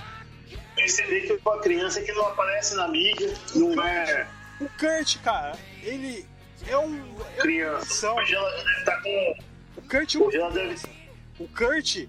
[0.77, 4.29] Perceber que é uma criança que não aparece na mídia, não é
[4.61, 6.27] O Kurt, cara, ele
[6.69, 7.17] é um.
[7.37, 8.15] É criança.
[8.15, 9.39] deve estar com.
[9.77, 10.17] O Kurt,
[10.53, 10.77] deve
[11.39, 12.07] o Kurt